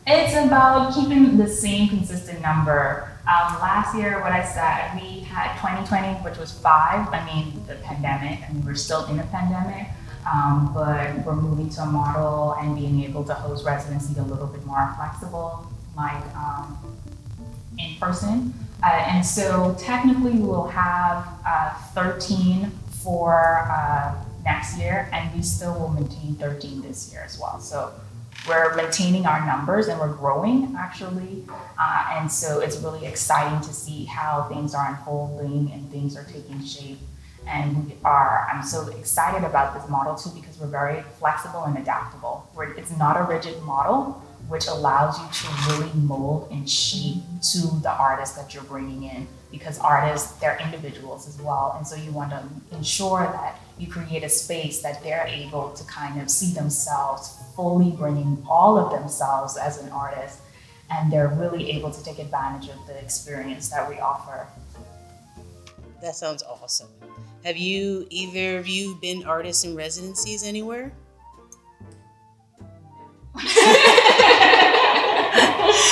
It's 0.05 0.35
about 0.35 0.93
keeping 0.93 1.35
the 1.35 1.47
same 1.47 1.89
consistent 1.89 2.39
number. 2.39 3.09
Um, 3.21 3.59
last 3.59 3.97
year, 3.97 4.21
what 4.21 4.31
I 4.31 4.45
said, 4.45 4.93
we 4.93 5.21
had 5.21 5.55
2020, 5.55 6.23
which 6.23 6.37
was 6.37 6.51
five. 6.51 7.11
I 7.11 7.25
mean, 7.25 7.65
the 7.65 7.73
pandemic, 7.77 8.47
mean, 8.53 8.63
we're 8.63 8.75
still 8.75 9.05
in 9.05 9.17
a 9.17 9.23
pandemic, 9.23 9.87
um, 10.31 10.73
but 10.75 11.25
we're 11.25 11.35
moving 11.35 11.71
to 11.71 11.81
a 11.81 11.85
model 11.87 12.53
and 12.61 12.75
being 12.75 13.03
able 13.03 13.23
to 13.23 13.33
host 13.33 13.65
residency 13.65 14.13
a 14.19 14.23
little 14.23 14.45
bit 14.45 14.63
more 14.67 14.93
flexible, 14.95 15.67
like 15.97 16.23
um, 16.35 16.77
in 17.79 17.95
person. 17.99 18.53
Uh, 18.83 18.89
and 19.07 19.25
so 19.25 19.75
technically, 19.79 20.33
we 20.33 20.45
will 20.45 20.67
have 20.67 21.27
uh, 21.47 21.73
13 21.95 22.69
for 23.01 23.67
uh, 23.71 24.13
next 24.45 24.77
year, 24.77 25.09
and 25.11 25.35
we 25.35 25.41
still 25.41 25.73
will 25.73 25.89
maintain 25.89 26.35
13 26.35 26.81
this 26.81 27.11
year 27.11 27.23
as 27.25 27.39
well. 27.39 27.59
So 27.59 27.91
we're 28.47 28.75
maintaining 28.75 29.25
our 29.25 29.43
numbers 29.45 29.87
and 29.87 29.99
we're 29.99 30.13
growing 30.13 30.75
actually. 30.77 31.43
Uh, 31.79 32.09
and 32.13 32.31
so 32.31 32.59
it's 32.59 32.77
really 32.77 33.05
exciting 33.05 33.59
to 33.61 33.73
see 33.73 34.05
how 34.05 34.43
things 34.43 34.75
are 34.75 34.87
unfolding 34.87 35.71
and 35.71 35.89
things 35.91 36.15
are 36.15 36.25
taking 36.25 36.63
shape. 36.63 36.99
And 37.47 37.87
we 37.87 37.95
are, 38.03 38.47
I'm 38.51 38.63
so 38.63 38.87
excited 38.89 39.43
about 39.43 39.73
this 39.73 39.89
model 39.89 40.15
too 40.15 40.29
because 40.39 40.59
we're 40.59 40.67
very 40.67 41.01
flexible 41.19 41.63
and 41.63 41.77
adaptable. 41.77 42.47
We're, 42.55 42.73
it's 42.73 42.95
not 42.97 43.19
a 43.19 43.23
rigid 43.23 43.61
model, 43.63 44.21
which 44.47 44.67
allows 44.67 45.19
you 45.19 45.25
to 45.31 45.71
really 45.71 45.91
mold 45.93 46.49
and 46.51 46.69
shape 46.69 47.23
to 47.51 47.79
the 47.81 47.91
artists 47.91 48.35
that 48.35 48.53
you're 48.53 48.63
bringing 48.63 49.03
in 49.03 49.27
because 49.51 49.79
artists, 49.79 50.33
they're 50.33 50.59
individuals 50.63 51.27
as 51.27 51.41
well. 51.41 51.75
And 51.77 51.87
so 51.87 51.95
you 51.95 52.11
want 52.11 52.31
to 52.31 52.43
ensure 52.75 53.21
that 53.21 53.59
you 53.77 53.87
create 53.87 54.23
a 54.23 54.29
space 54.29 54.81
that 54.81 55.03
they're 55.03 55.27
able 55.27 55.71
to 55.71 55.83
kind 55.85 56.21
of 56.21 56.29
see 56.29 56.53
themselves 56.53 57.37
fully 57.55 57.91
bringing 57.91 58.43
all 58.49 58.77
of 58.77 58.91
themselves 58.91 59.57
as 59.57 59.81
an 59.81 59.89
artist 59.89 60.39
and 60.91 61.11
they're 61.11 61.29
really 61.29 61.71
able 61.71 61.91
to 61.91 62.03
take 62.03 62.19
advantage 62.19 62.69
of 62.69 62.77
the 62.87 62.95
experience 62.99 63.69
that 63.69 63.89
we 63.89 63.99
offer. 63.99 64.47
That 66.01 66.15
sounds 66.15 66.43
awesome. 66.43 66.89
Have 67.43 67.57
you 67.57 68.07
either 68.09 68.57
of 68.57 68.67
you 68.67 68.97
been 69.01 69.25
artists 69.25 69.65
in 69.65 69.75
residencies 69.75 70.43
anywhere? 70.43 70.93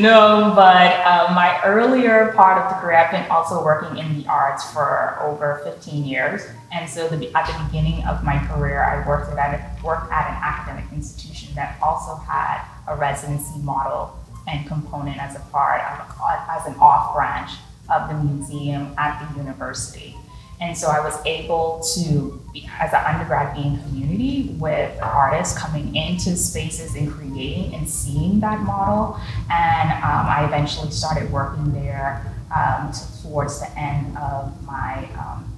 no, 0.00 0.52
but 0.54 1.00
uh, 1.04 1.32
my 1.34 1.60
earlier 1.64 2.32
part 2.34 2.62
of 2.62 2.70
the 2.70 2.76
career, 2.80 2.96
I've 2.96 3.10
been 3.10 3.30
also 3.30 3.64
working 3.64 3.96
in 3.98 4.18
the 4.18 4.28
arts 4.28 4.70
for 4.72 5.18
over 5.22 5.60
15 5.64 6.04
years. 6.04 6.42
And 6.72 6.88
so 6.88 7.08
the, 7.08 7.34
at 7.34 7.46
the 7.46 7.64
beginning 7.66 8.04
of 8.04 8.24
my 8.24 8.38
career, 8.46 8.82
I 8.82 9.06
worked 9.06 9.32
at, 9.36 9.82
worked 9.82 10.10
at 10.12 10.30
an 10.30 10.36
academic 10.42 10.92
institution 10.92 11.54
that 11.54 11.78
also 11.82 12.16
had 12.16 12.64
a 12.88 12.96
residency 12.96 13.58
model 13.60 14.18
and 14.46 14.66
component 14.66 15.18
as 15.18 15.36
a 15.36 15.40
part, 15.50 15.80
of, 15.80 16.16
as 16.50 16.66
an 16.66 16.74
off 16.80 17.14
branch 17.14 17.50
of 17.92 18.08
the 18.08 18.14
museum 18.14 18.94
at 18.98 19.26
the 19.28 19.38
university. 19.38 20.16
And 20.60 20.76
so 20.76 20.88
I 20.88 21.00
was 21.00 21.14
able 21.26 21.84
to, 21.94 22.40
as 22.80 22.92
an 22.92 23.04
undergrad, 23.04 23.54
be 23.54 23.62
in 23.62 23.82
community 23.82 24.54
with 24.58 24.98
artists 25.02 25.58
coming 25.58 25.94
into 25.96 26.36
spaces 26.36 26.94
and 26.94 27.10
creating 27.12 27.74
and 27.74 27.88
seeing 27.88 28.40
that 28.40 28.60
model. 28.60 29.18
And 29.50 29.90
um, 29.90 30.26
I 30.26 30.44
eventually 30.46 30.90
started 30.90 31.30
working 31.30 31.72
there 31.72 32.34
um, 32.54 32.92
towards 33.22 33.60
the 33.60 33.78
end 33.78 34.16
of 34.16 34.64
my 34.64 35.08
um, 35.18 35.52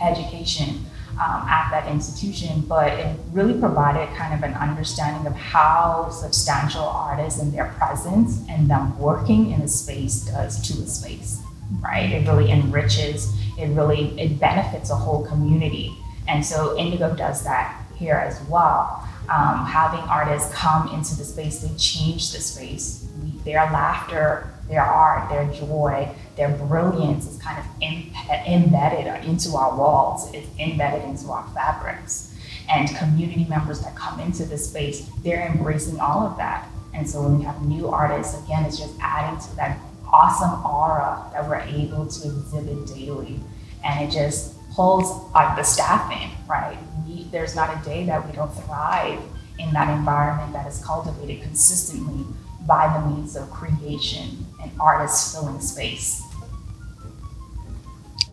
education 0.00 0.84
um, 1.12 1.46
at 1.48 1.70
that 1.70 1.90
institution. 1.90 2.60
But 2.60 2.92
it 2.92 3.16
really 3.32 3.58
provided 3.58 4.08
kind 4.16 4.34
of 4.34 4.48
an 4.48 4.54
understanding 4.54 5.26
of 5.26 5.34
how 5.34 6.10
substantial 6.10 6.84
artists 6.84 7.40
and 7.40 7.52
their 7.52 7.74
presence 7.78 8.42
and 8.48 8.68
them 8.68 8.98
working 8.98 9.50
in 9.50 9.62
a 9.62 9.68
space 9.68 10.20
does 10.20 10.60
to 10.68 10.82
a 10.82 10.86
space, 10.86 11.40
right? 11.80 12.10
It 12.12 12.26
really 12.26 12.50
enriches 12.50 13.34
it 13.58 13.68
really 13.68 14.18
it 14.20 14.38
benefits 14.40 14.90
a 14.90 14.94
whole 14.94 15.24
community. 15.24 15.96
And 16.28 16.44
so 16.44 16.76
Indigo 16.78 17.14
does 17.14 17.44
that 17.44 17.84
here 17.96 18.14
as 18.14 18.40
well. 18.48 19.08
Um, 19.28 19.66
having 19.66 20.00
artists 20.00 20.52
come 20.52 20.88
into 20.88 21.16
the 21.16 21.24
space, 21.24 21.60
they 21.60 21.74
change 21.76 22.32
the 22.32 22.40
space. 22.40 23.08
Their 23.44 23.64
laughter, 23.70 24.52
their 24.68 24.82
art, 24.82 25.28
their 25.28 25.46
joy, 25.52 26.08
their 26.36 26.50
brilliance 26.50 27.26
is 27.28 27.40
kind 27.40 27.58
of 27.58 27.64
Im- 27.80 28.12
embedded 28.46 29.24
into 29.24 29.56
our 29.56 29.76
walls. 29.76 30.32
It's 30.34 30.48
embedded 30.58 31.08
into 31.08 31.30
our 31.30 31.46
fabrics. 31.54 32.34
And 32.70 32.88
community 32.96 33.44
members 33.48 33.80
that 33.80 33.94
come 33.96 34.20
into 34.20 34.44
the 34.44 34.58
space, 34.58 35.08
they're 35.22 35.46
embracing 35.46 36.00
all 36.00 36.26
of 36.26 36.36
that. 36.38 36.68
And 36.94 37.08
so 37.08 37.22
when 37.22 37.38
we 37.38 37.44
have 37.44 37.62
new 37.62 37.88
artists, 37.88 38.40
again, 38.44 38.64
it's 38.64 38.78
just 38.78 38.94
adding 39.00 39.40
to 39.40 39.56
that 39.56 39.78
awesome 40.12 40.64
aura 40.64 41.24
that 41.32 41.48
we're 41.48 41.60
able 41.60 42.06
to 42.06 42.28
exhibit 42.28 42.86
daily. 42.86 43.40
And 43.84 44.08
it 44.08 44.12
just 44.12 44.54
pulls 44.72 45.30
uh, 45.34 45.54
the 45.56 45.62
staff 45.62 46.10
in, 46.12 46.30
right? 46.46 46.78
We, 47.06 47.24
there's 47.24 47.54
not 47.56 47.76
a 47.76 47.84
day 47.84 48.04
that 48.06 48.26
we 48.26 48.32
don't 48.32 48.52
thrive 48.52 49.20
in 49.58 49.72
that 49.72 49.96
environment 49.96 50.52
that 50.52 50.66
is 50.66 50.84
cultivated 50.84 51.42
consistently 51.42 52.24
by 52.66 52.92
the 52.96 53.08
means 53.08 53.36
of 53.36 53.50
creation 53.50 54.46
and 54.62 54.70
artists 54.80 55.34
filling 55.34 55.60
space. 55.60 56.22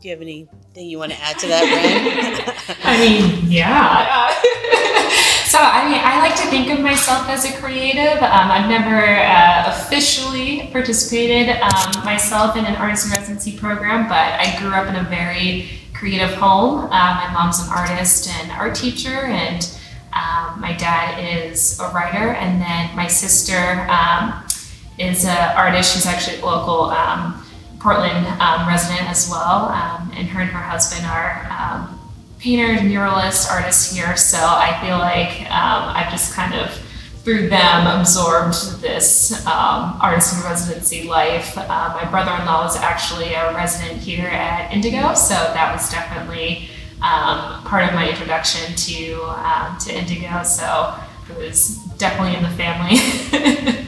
Do 0.02 0.08
you 0.08 0.12
have 0.12 0.22
anything 0.22 0.88
you 0.88 0.98
want 0.98 1.12
to 1.12 1.22
add 1.22 1.38
to 1.40 1.48
that, 1.48 1.64
Wren? 1.64 2.78
I 2.84 2.98
mean, 3.00 3.52
yeah. 3.52 4.34
So, 5.50 5.58
I 5.60 5.90
mean, 5.90 6.00
I 6.00 6.20
like 6.20 6.36
to 6.36 6.48
think 6.50 6.70
of 6.70 6.80
myself 6.80 7.28
as 7.28 7.44
a 7.44 7.52
creative. 7.60 8.22
Um, 8.22 8.52
I've 8.52 8.70
never 8.70 9.02
uh, 9.04 9.64
officially 9.66 10.70
participated 10.72 11.50
um, 11.58 12.06
myself 12.06 12.56
in 12.56 12.66
an 12.66 12.76
artist 12.76 13.08
in 13.08 13.14
residency 13.14 13.58
program, 13.58 14.08
but 14.08 14.40
I 14.40 14.56
grew 14.60 14.70
up 14.70 14.88
in 14.88 14.96
a 14.96 15.10
very 15.10 15.68
creative 15.96 16.36
home. 16.36 16.86
Uh, 16.86 16.90
my 16.92 17.32
mom's 17.34 17.60
an 17.62 17.70
artist 17.76 18.30
and 18.30 18.52
art 18.52 18.76
teacher, 18.76 19.26
and 19.26 19.76
um, 20.14 20.62
my 20.62 20.76
dad 20.78 21.18
is 21.18 21.80
a 21.80 21.90
writer, 21.96 22.34
and 22.34 22.62
then 22.62 22.96
my 22.96 23.08
sister 23.08 23.88
um, 23.90 24.46
is 25.00 25.26
an 25.26 25.58
artist. 25.58 25.96
She's 25.96 26.06
actually 26.06 26.42
a 26.42 26.46
local 26.46 26.92
um, 26.92 27.44
Portland 27.80 28.28
um, 28.40 28.68
resident 28.68 29.10
as 29.10 29.28
well, 29.28 29.72
and 30.14 30.30
her 30.30 30.42
and 30.42 30.50
her 30.52 30.62
husband 30.62 31.08
are 31.08 31.98
painters, 32.40 32.82
muralists, 32.82 33.50
artists 33.52 33.94
here. 33.94 34.16
So 34.16 34.38
I 34.40 34.80
feel 34.82 34.98
like 34.98 35.42
um, 35.52 35.96
I've 35.96 36.10
just 36.10 36.34
kind 36.34 36.56
of 36.56 36.72
through 37.24 37.50
them 37.50 38.00
absorbed 38.00 38.82
this 38.82 39.46
um, 39.46 40.00
artist 40.02 40.36
in 40.36 40.44
residency 40.44 41.08
life. 41.08 41.58
Uh, 41.58 41.92
my 42.02 42.10
brother-in-law 42.10 42.68
is 42.68 42.78
actually 42.78 43.34
a 43.34 43.54
resident 43.54 44.00
here 44.00 44.28
at 44.28 44.72
Indigo, 44.74 45.14
so 45.14 45.34
that 45.34 45.74
was 45.74 45.92
definitely 45.92 46.70
um, 47.02 47.62
part 47.66 47.84
of 47.84 47.94
my 47.94 48.10
introduction 48.10 48.74
to 48.76 49.22
um, 49.24 49.78
to 49.80 49.94
Indigo. 49.94 50.44
So 50.44 50.96
it 51.30 51.38
was 51.38 51.76
definitely 51.98 52.36
in 52.36 52.44
the 52.44 52.50
family. 52.50 52.96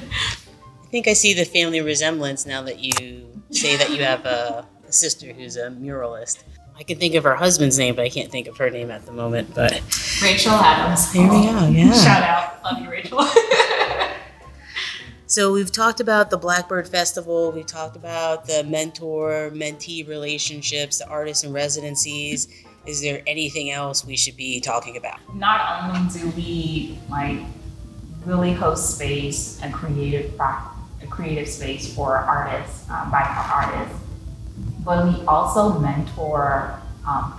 I 0.84 0.92
think 0.92 1.08
I 1.08 1.14
see 1.14 1.34
the 1.34 1.46
family 1.46 1.80
resemblance 1.80 2.46
now 2.46 2.62
that 2.64 2.80
you 2.80 3.26
say 3.50 3.78
that 3.78 3.92
you 3.92 4.04
have 4.04 4.26
a, 4.26 4.68
a 4.88 4.92
sister 4.92 5.32
who's 5.32 5.56
a 5.56 5.70
muralist. 5.70 6.44
I 6.82 6.84
can 6.84 6.98
think 6.98 7.14
of 7.14 7.26
her 7.26 7.36
husband's 7.36 7.78
name, 7.78 7.96
but 7.96 8.06
I 8.06 8.10
can't 8.10 8.32
think 8.32 8.48
of 8.48 8.58
her 8.58 8.72
name 8.72 8.90
at 8.90 9.06
the 9.06 9.12
moment. 9.12 9.54
But 9.54 9.84
Rachel 10.20 10.54
Adams. 10.54 11.14
There 11.14 11.30
we 11.30 11.46
go. 11.46 11.68
Yeah. 11.68 11.94
Shout 11.94 12.24
out. 12.24 12.64
Love 12.64 12.82
you, 12.82 12.90
Rachel. 12.90 13.24
so 15.28 15.54
we've 15.54 15.72
talked 15.72 16.00
about 16.00 16.32
the 16.32 16.38
Blackbird 16.38 16.88
Festival. 16.88 17.52
We've 17.52 17.68
talked 17.68 17.96
about 17.96 18.48
the 18.48 18.64
mentor 18.64 19.52
mentee 19.54 20.08
relationships, 20.08 20.98
the 20.98 21.08
artists 21.08 21.44
and 21.44 21.54
residencies. 21.54 22.48
Is 22.88 23.04
there 23.04 23.22
anything 23.28 23.70
else 23.70 24.04
we 24.04 24.18
should 24.18 24.36
be 24.36 24.60
talking 24.60 24.98
about? 24.98 25.20
Not 25.36 25.84
only 25.84 26.10
do 26.12 26.32
we 26.32 26.98
like 27.12 27.38
really 28.26 28.54
host 28.54 28.96
space 28.96 29.62
and 29.62 29.72
creative 29.72 30.34
a 30.40 31.08
creative 31.12 31.48
space 31.48 31.94
for 31.94 32.18
artists 32.18 32.90
um, 32.90 33.12
by 33.12 33.22
artists 33.22 34.02
but 34.84 35.08
we 35.08 35.26
also 35.26 35.80
mentor 35.80 36.80
um, 37.08 37.38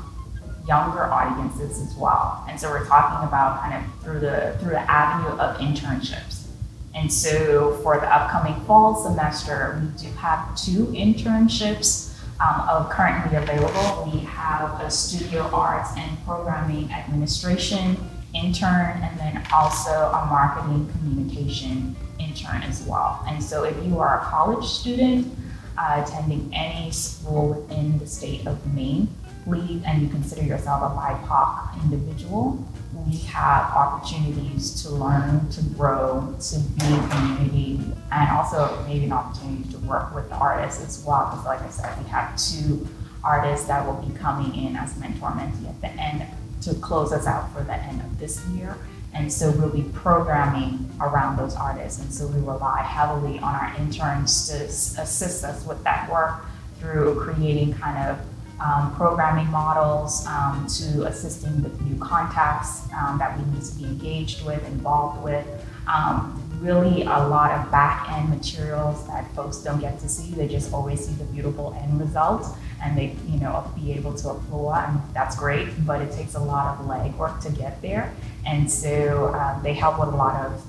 younger 0.66 1.04
audiences 1.04 1.80
as 1.80 1.94
well. 1.96 2.44
And 2.48 2.58
so 2.58 2.70
we're 2.70 2.86
talking 2.86 3.26
about 3.26 3.60
kind 3.60 3.84
of 3.84 4.02
through 4.02 4.20
the 4.20 4.56
through 4.60 4.70
the 4.70 4.90
avenue 4.90 5.38
of 5.38 5.56
internships. 5.58 6.46
And 6.94 7.12
so 7.12 7.78
for 7.82 7.98
the 7.98 8.14
upcoming 8.14 8.60
fall 8.66 8.94
semester, 8.94 9.80
we 9.82 10.02
do 10.02 10.14
have 10.16 10.54
two 10.56 10.86
internships 10.88 12.12
um, 12.38 12.68
of 12.68 12.90
currently 12.90 13.36
available. 13.36 14.10
We 14.12 14.20
have 14.20 14.80
a 14.80 14.90
studio 14.90 15.48
arts 15.52 15.90
and 15.96 16.22
programming 16.24 16.90
administration 16.92 17.96
intern, 18.34 19.02
and 19.02 19.18
then 19.18 19.46
also 19.52 19.90
a 19.90 20.26
marketing 20.26 20.90
communication 20.92 21.96
intern 22.18 22.62
as 22.62 22.82
well. 22.86 23.22
And 23.26 23.42
so 23.42 23.64
if 23.64 23.76
you 23.84 23.98
are 23.98 24.20
a 24.20 24.24
college 24.24 24.64
student 24.64 25.34
uh, 25.78 26.04
attending 26.04 26.50
any 26.54 26.90
school 26.90 27.48
within 27.48 27.98
the 27.98 28.06
state 28.06 28.46
of 28.46 28.74
Maine, 28.74 29.08
and 29.46 30.02
you 30.02 30.08
consider 30.08 30.42
yourself 30.42 30.82
a 30.82 30.94
BIPOC 30.94 31.82
individual, 31.82 32.64
we 33.06 33.16
have 33.18 33.64
opportunities 33.72 34.82
to 34.82 34.90
learn, 34.90 35.48
to 35.50 35.62
grow, 35.76 36.34
to 36.40 36.58
be 36.60 36.86
in 36.86 37.08
community, 37.08 37.80
and 38.12 38.30
also 38.30 38.84
maybe 38.86 39.06
an 39.06 39.12
opportunity 39.12 39.68
to 39.72 39.78
work 39.78 40.14
with 40.14 40.28
the 40.28 40.36
artists 40.36 40.84
as 40.84 41.04
well. 41.04 41.30
Because, 41.30 41.44
like 41.44 41.60
I 41.62 41.70
said, 41.70 42.02
we 42.02 42.08
have 42.10 42.36
two 42.36 42.86
artists 43.24 43.66
that 43.66 43.84
will 43.86 44.00
be 44.02 44.16
coming 44.18 44.54
in 44.54 44.76
as 44.76 44.96
mentor 44.98 45.30
mentee 45.30 45.68
at 45.68 45.80
the 45.80 45.88
end 45.88 46.26
to 46.62 46.74
close 46.74 47.12
us 47.12 47.26
out 47.26 47.52
for 47.52 47.62
the 47.64 47.74
end 47.74 48.00
of 48.00 48.18
this 48.18 48.44
year. 48.48 48.76
And 49.14 49.30
so 49.32 49.50
we'll 49.50 49.68
be 49.68 49.82
programming 49.92 50.90
around 51.00 51.36
those 51.36 51.54
artists. 51.54 52.00
And 52.00 52.12
so 52.12 52.26
we 52.28 52.40
rely 52.40 52.82
heavily 52.82 53.38
on 53.38 53.54
our 53.54 53.74
interns 53.78 54.48
to 54.48 54.64
assist 54.64 55.44
us 55.44 55.66
with 55.66 55.82
that 55.84 56.10
work 56.10 56.44
through 56.78 57.20
creating 57.20 57.74
kind 57.74 58.10
of 58.10 58.18
um, 58.60 58.94
programming 58.94 59.48
models 59.48 60.26
um, 60.26 60.66
to 60.68 61.04
assisting 61.04 61.62
with 61.62 61.80
new 61.82 61.98
contacts 61.98 62.82
um, 62.92 63.18
that 63.18 63.36
we 63.36 63.44
need 63.52 63.64
to 63.64 63.74
be 63.74 63.84
engaged 63.84 64.44
with, 64.46 64.64
involved 64.66 65.22
with. 65.22 65.46
Um, 65.92 66.38
really, 66.60 67.02
a 67.02 67.06
lot 67.06 67.50
of 67.50 67.70
back 67.72 68.10
end 68.12 68.28
materials 68.28 69.06
that 69.08 69.28
folks 69.34 69.58
don't 69.58 69.80
get 69.80 69.98
to 70.00 70.08
see. 70.08 70.32
They 70.32 70.46
just 70.46 70.72
always 70.72 71.04
see 71.04 71.12
the 71.14 71.24
beautiful 71.24 71.76
end 71.82 72.00
result 72.00 72.46
and 72.82 72.96
they, 72.98 73.16
you 73.28 73.38
know, 73.38 73.70
be 73.76 73.92
able 73.92 74.14
to 74.14 74.30
applaud, 74.30 74.88
and 74.88 75.14
that's 75.14 75.36
great, 75.36 75.68
but 75.86 76.02
it 76.02 76.12
takes 76.12 76.34
a 76.34 76.40
lot 76.40 76.78
of 76.78 76.86
legwork 76.86 77.40
to 77.42 77.50
get 77.50 77.80
there. 77.80 78.12
And 78.46 78.70
so 78.70 79.32
um, 79.34 79.62
they 79.62 79.72
help 79.72 80.00
with 80.00 80.08
a 80.08 80.16
lot 80.16 80.46
of 80.46 80.62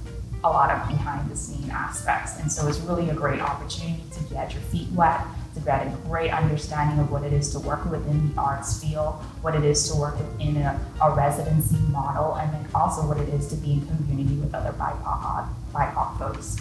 a 0.44 0.50
lot 0.50 0.70
of 0.70 0.88
behind 0.90 1.30
the 1.32 1.36
scene 1.38 1.70
aspects. 1.72 2.38
And 2.40 2.52
so 2.52 2.68
it's 2.68 2.80
really 2.80 3.10
a 3.10 3.14
great 3.14 3.40
opportunity 3.40 4.04
to 4.12 4.24
get 4.26 4.54
your 4.54 4.62
feet 4.64 4.90
wet, 4.92 5.22
to 5.54 5.62
get 5.62 5.88
a 5.88 5.90
great 6.08 6.32
understanding 6.32 7.00
of 7.00 7.10
what 7.10 7.24
it 7.24 7.32
is 7.32 7.52
to 7.54 7.60
work 7.60 7.90
within 7.90 8.30
the 8.34 8.42
arts 8.42 8.84
field, 8.84 9.16
what 9.42 9.56
it 9.56 9.64
is 9.64 9.90
to 9.90 9.96
work 9.96 10.16
in 10.42 10.58
a, 10.58 10.80
a 11.02 11.16
residency 11.16 11.78
model, 11.92 12.36
and 12.36 12.54
then 12.54 12.68
also 12.76 13.08
what 13.08 13.18
it 13.18 13.30
is 13.30 13.48
to 13.48 13.56
be 13.56 13.74
in 13.74 13.88
community 13.88 14.36
with 14.36 14.54
other 14.54 14.74
BIPOC, 14.74 15.48
BIPOC 15.74 16.20
folks. 16.20 16.58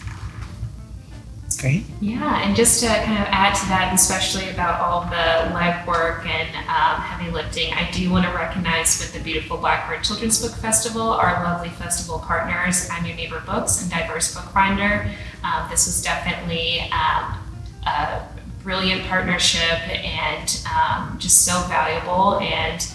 Great. 1.57 1.85
Yeah, 2.01 2.43
and 2.43 2.57
just 2.57 2.81
to 2.81 2.87
kind 2.87 3.19
of 3.23 3.29
add 3.31 3.55
to 3.55 3.67
that, 3.67 3.93
especially 3.95 4.49
about 4.51 4.81
all 4.81 5.03
the 5.03 5.55
legwork 5.55 6.27
and 6.27 6.49
um, 6.69 7.01
heavy 7.01 7.31
lifting, 7.31 7.73
I 7.73 7.91
do 7.91 8.11
want 8.11 8.27
to 8.27 8.33
recognize 8.33 8.99
with 9.01 9.13
the 9.13 9.21
beautiful 9.21 9.57
Blackbird 9.57 10.05
Children's 10.05 10.41
Book 10.41 10.57
Festival, 10.59 11.03
our 11.03 11.43
lovely 11.45 11.71
festival 11.71 12.19
partners, 12.19 12.89
I'm 12.91 13.05
Your 13.05 13.17
Neighbor 13.17 13.43
Books 13.47 13.83
and 13.83 13.91
Diverse 13.91 14.35
Bookfinder. 14.35 15.11
Um, 15.45 15.69
this 15.71 15.87
was 15.87 16.03
definitely 16.03 16.81
um, 16.93 17.39
a 17.87 18.23
brilliant 18.63 19.05
partnership 19.07 19.81
and 19.89 20.65
um, 20.75 21.19
just 21.19 21.45
so 21.45 21.61
valuable 21.69 22.39
and 22.39 22.87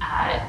uh, 0.00 0.40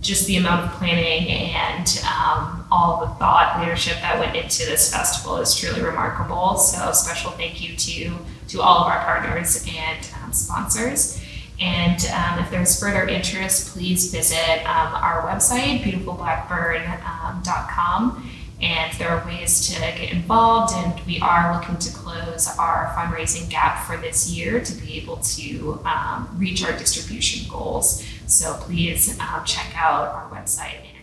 just 0.00 0.26
the 0.26 0.36
amount 0.36 0.64
of 0.64 0.72
planning 0.72 1.28
and 1.54 2.02
um, 2.04 2.65
all 2.70 3.00
the 3.00 3.08
thought 3.14 3.58
leadership 3.60 3.96
that 4.00 4.18
went 4.18 4.36
into 4.36 4.66
this 4.66 4.92
festival 4.92 5.38
is 5.38 5.54
truly 5.54 5.82
remarkable. 5.82 6.56
So 6.56 6.92
special 6.92 7.30
thank 7.32 7.62
you 7.62 7.76
to 7.76 8.18
to 8.48 8.60
all 8.60 8.84
of 8.84 8.86
our 8.86 9.00
partners 9.00 9.66
and 9.68 10.08
um, 10.22 10.32
sponsors. 10.32 11.20
And 11.60 12.04
um, 12.06 12.38
if 12.38 12.48
there's 12.50 12.78
further 12.78 13.08
interest, 13.08 13.72
please 13.72 14.12
visit 14.12 14.60
um, 14.66 14.94
our 14.94 15.22
website, 15.22 15.82
beautifulblackbird.com. 15.82 18.30
And 18.60 18.92
there 18.94 19.08
are 19.10 19.26
ways 19.26 19.66
to 19.68 19.78
get 19.80 20.12
involved, 20.12 20.72
and 20.74 20.98
we 21.06 21.20
are 21.20 21.54
looking 21.54 21.76
to 21.76 21.92
close 21.92 22.48
our 22.58 22.90
fundraising 22.96 23.50
gap 23.50 23.86
for 23.86 23.98
this 23.98 24.30
year 24.30 24.60
to 24.60 24.74
be 24.74 24.96
able 24.96 25.18
to 25.18 25.78
um, 25.84 26.34
reach 26.38 26.64
our 26.64 26.72
distribution 26.72 27.46
goals. 27.50 28.02
So 28.26 28.54
please 28.60 29.20
um, 29.20 29.44
check 29.44 29.74
out 29.76 30.08
our 30.08 30.30
website 30.30 30.95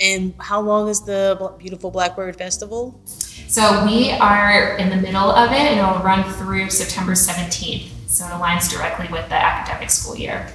And 0.00 0.34
how 0.38 0.60
long 0.60 0.88
is 0.88 1.00
the 1.02 1.54
beautiful 1.58 1.90
Blackbird 1.90 2.36
Festival? 2.36 3.00
So 3.48 3.84
we 3.84 4.12
are 4.12 4.76
in 4.76 4.90
the 4.90 4.96
middle 4.96 5.30
of 5.30 5.50
it, 5.50 5.58
and 5.58 5.80
it'll 5.80 6.02
run 6.04 6.22
through 6.34 6.70
September 6.70 7.12
17th. 7.12 7.88
So 8.06 8.24
it 8.26 8.30
aligns 8.30 8.70
directly 8.70 9.08
with 9.08 9.28
the 9.28 9.34
academic 9.34 9.90
school 9.90 10.16
year. 10.16 10.52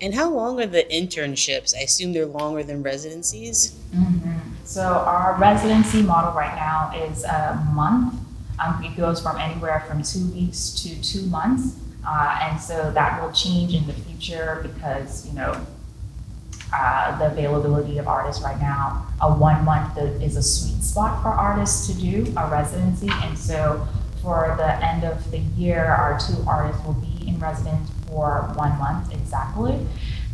And 0.00 0.14
how 0.14 0.30
long 0.30 0.60
are 0.60 0.66
the 0.66 0.84
internships? 0.84 1.76
I 1.76 1.82
assume 1.82 2.12
they're 2.12 2.26
longer 2.26 2.64
than 2.64 2.82
residencies. 2.82 3.78
Mm-hmm. 3.94 4.52
So 4.64 4.82
our 4.82 5.36
residency 5.38 6.02
model 6.02 6.32
right 6.32 6.54
now 6.56 6.92
is 7.06 7.24
a 7.24 7.62
month. 7.72 8.14
Um, 8.58 8.82
it 8.82 8.96
goes 8.96 9.20
from 9.20 9.38
anywhere 9.38 9.84
from 9.88 10.02
two 10.02 10.26
weeks 10.32 10.70
to 10.82 11.00
two 11.02 11.26
months, 11.26 11.76
uh, 12.06 12.38
and 12.42 12.60
so 12.60 12.90
that 12.92 13.22
will 13.22 13.32
change 13.32 13.74
in 13.74 13.86
the 13.86 13.92
future 13.92 14.60
because 14.62 15.26
you 15.26 15.34
know 15.34 15.66
uh, 16.72 17.18
the 17.18 17.26
availability 17.26 17.98
of 17.98 18.08
artists 18.08 18.42
right 18.42 18.60
now. 18.60 19.06
A 19.20 19.32
one 19.32 19.64
month 19.64 19.96
is 19.98 20.36
a 20.36 20.42
sweet 20.42 20.82
spot 20.82 21.22
for 21.22 21.28
artists 21.28 21.86
to 21.86 21.94
do 22.00 22.32
a 22.36 22.48
residency, 22.50 23.08
and 23.10 23.38
so 23.38 23.86
for 24.22 24.54
the 24.56 24.84
end 24.84 25.04
of 25.04 25.30
the 25.30 25.38
year, 25.38 25.84
our 25.84 26.18
two 26.18 26.44
artists 26.46 26.84
will 26.84 26.94
be 26.94 27.28
in 27.28 27.38
residence 27.40 27.90
for 28.06 28.52
one 28.54 28.78
month 28.78 29.12
exactly. 29.12 29.86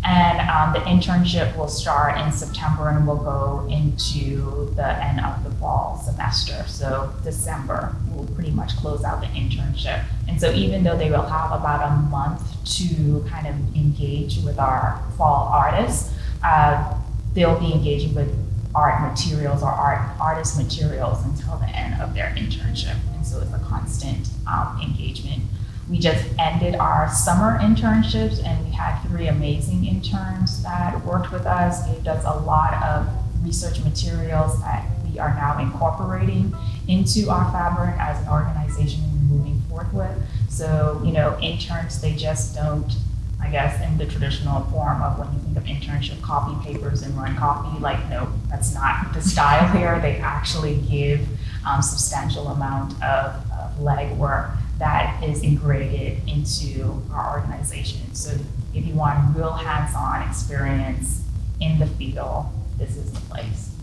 And 0.04 0.48
um, 0.48 0.72
the 0.74 0.80
internship 0.88 1.56
will 1.56 1.68
start 1.68 2.18
in 2.18 2.30
September 2.30 2.88
and 2.88 3.06
will 3.06 3.16
go 3.16 3.66
into 3.68 4.72
the 4.76 5.04
end 5.04 5.20
of 5.20 5.42
the 5.42 5.50
fall 5.56 6.00
semester. 6.04 6.64
So 6.68 7.12
December 7.24 7.96
will 8.14 8.26
pretty 8.28 8.52
much 8.52 8.76
close 8.76 9.02
out 9.02 9.20
the 9.20 9.26
internship. 9.28 10.04
And 10.28 10.40
so 10.40 10.52
even 10.52 10.84
though 10.84 10.96
they 10.96 11.10
will 11.10 11.26
have 11.26 11.50
about 11.50 11.90
a 11.90 11.96
month 12.10 12.42
to 12.76 13.26
kind 13.28 13.48
of 13.48 13.54
engage 13.74 14.38
with 14.44 14.58
our 14.58 15.02
fall 15.16 15.48
artists, 15.52 16.14
uh, 16.42 16.94
they'll 17.34 17.58
be 17.58 17.72
engaging 17.72 18.14
with 18.14 18.34
art 18.74 19.00
materials 19.00 19.62
or 19.62 19.70
art 19.70 20.00
artist 20.20 20.56
materials 20.56 21.24
until 21.24 21.56
the 21.56 21.68
end 21.68 22.00
of 22.00 22.14
their 22.14 22.34
internship. 22.36 22.96
And 23.14 23.26
so 23.26 23.40
it's 23.40 23.52
a 23.52 23.58
constant 23.58 24.28
um, 24.46 24.80
engagement 24.82 25.42
we 25.88 25.98
just 25.98 26.24
ended 26.38 26.74
our 26.74 27.08
summer 27.10 27.58
internships 27.60 28.44
and 28.44 28.64
we 28.66 28.72
had 28.72 29.00
three 29.02 29.28
amazing 29.28 29.86
interns 29.86 30.62
that 30.62 31.04
worked 31.04 31.32
with 31.32 31.46
us, 31.46 31.86
gave 31.86 32.06
us 32.06 32.24
a 32.26 32.40
lot 32.40 32.74
of 32.82 33.08
research 33.42 33.82
materials 33.82 34.60
that 34.60 34.86
we 35.10 35.18
are 35.18 35.34
now 35.34 35.58
incorporating 35.58 36.54
into 36.88 37.30
our 37.30 37.50
fabric 37.52 37.94
as 37.98 38.20
an 38.22 38.28
organization 38.28 39.02
and 39.04 39.30
moving 39.30 39.60
forward 39.62 39.92
with. 39.92 40.50
So, 40.50 41.00
you 41.04 41.12
know, 41.12 41.38
interns, 41.40 42.00
they 42.00 42.14
just 42.14 42.54
don't, 42.54 42.92
I 43.40 43.50
guess, 43.50 43.80
in 43.82 43.96
the 43.96 44.06
traditional 44.06 44.64
form 44.64 45.00
of 45.02 45.18
when 45.18 45.32
you 45.32 45.40
think 45.40 45.56
of 45.56 45.64
internship, 45.64 46.20
copy 46.22 46.54
papers 46.66 47.02
and 47.02 47.16
run 47.16 47.36
copy, 47.36 47.78
like, 47.80 48.08
no, 48.10 48.32
that's 48.50 48.74
not 48.74 49.12
the 49.14 49.22
style 49.22 49.68
here. 49.76 49.98
They 50.00 50.16
actually 50.16 50.76
give 50.88 51.26
um, 51.66 51.80
substantial 51.80 52.48
amount 52.48 52.92
of, 53.02 53.34
of 53.52 53.76
legwork 53.78 54.56
that 54.78 55.22
is 55.24 55.42
integrated 55.42 56.20
into 56.28 57.02
our 57.12 57.40
organization. 57.40 58.14
So 58.14 58.36
if 58.74 58.86
you 58.86 58.94
want 58.94 59.36
real 59.36 59.52
hands-on 59.52 60.28
experience 60.28 61.24
in 61.60 61.78
the 61.78 61.86
field, 61.86 62.46
this 62.76 62.96
is 62.96 63.12
the 63.12 63.20
place. 63.22 63.74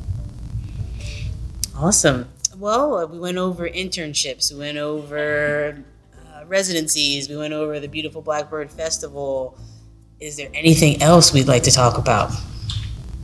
Awesome. 1.76 2.30
Well, 2.58 3.06
we 3.08 3.20
went 3.20 3.38
over 3.38 3.68
internships, 3.68 4.52
we 4.54 4.60
went 4.60 4.78
over 4.78 5.84
residencies, 6.48 7.30
we 7.30 7.38
went 7.38 7.54
over 7.54 7.80
the 7.80 7.88
beautiful 7.88 8.22
Blackbird 8.22 8.72
Festival. 8.72 9.58
Is 10.20 10.38
there 10.38 10.50
anything 10.54 11.02
else 11.02 11.34
we'd 11.34 11.48
like 11.48 11.64
to 11.64 11.72
talk 11.72 11.98
about? 11.98 12.32